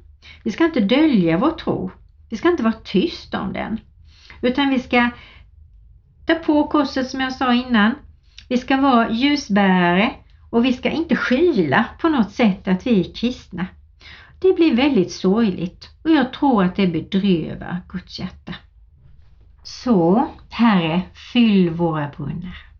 Vi 0.43 0.51
ska 0.51 0.65
inte 0.65 0.79
dölja 0.79 1.38
vår 1.38 1.51
tro. 1.51 1.91
Vi 2.29 2.38
ska 2.38 2.49
inte 2.49 2.63
vara 2.63 2.73
tysta 2.73 3.41
om 3.41 3.53
den. 3.53 3.79
Utan 4.41 4.69
vi 4.69 4.79
ska 4.79 5.09
ta 6.25 6.36
på 6.36 6.67
korset 6.67 7.07
som 7.07 7.19
jag 7.19 7.33
sa 7.33 7.53
innan. 7.53 7.95
Vi 8.49 8.57
ska 8.57 8.77
vara 8.77 9.12
ljusbärare 9.12 10.12
och 10.49 10.65
vi 10.65 10.73
ska 10.73 10.89
inte 10.89 11.15
skyla 11.15 11.86
på 12.01 12.09
något 12.09 12.31
sätt 12.31 12.67
att 12.67 12.88
vi 12.88 12.99
är 12.99 13.15
kristna. 13.15 13.65
Det 14.39 14.53
blir 14.53 14.75
väldigt 14.75 15.12
sorgligt 15.12 15.89
och 16.03 16.12
jag 16.12 16.33
tror 16.33 16.63
att 16.63 16.75
det 16.75 16.88
bedrövar 16.88 17.81
Guds 17.89 18.19
hjärta. 18.19 18.55
Så, 19.63 20.27
Herre, 20.49 21.01
fyll 21.33 21.69
våra 21.69 22.07
brunnar. 22.07 22.72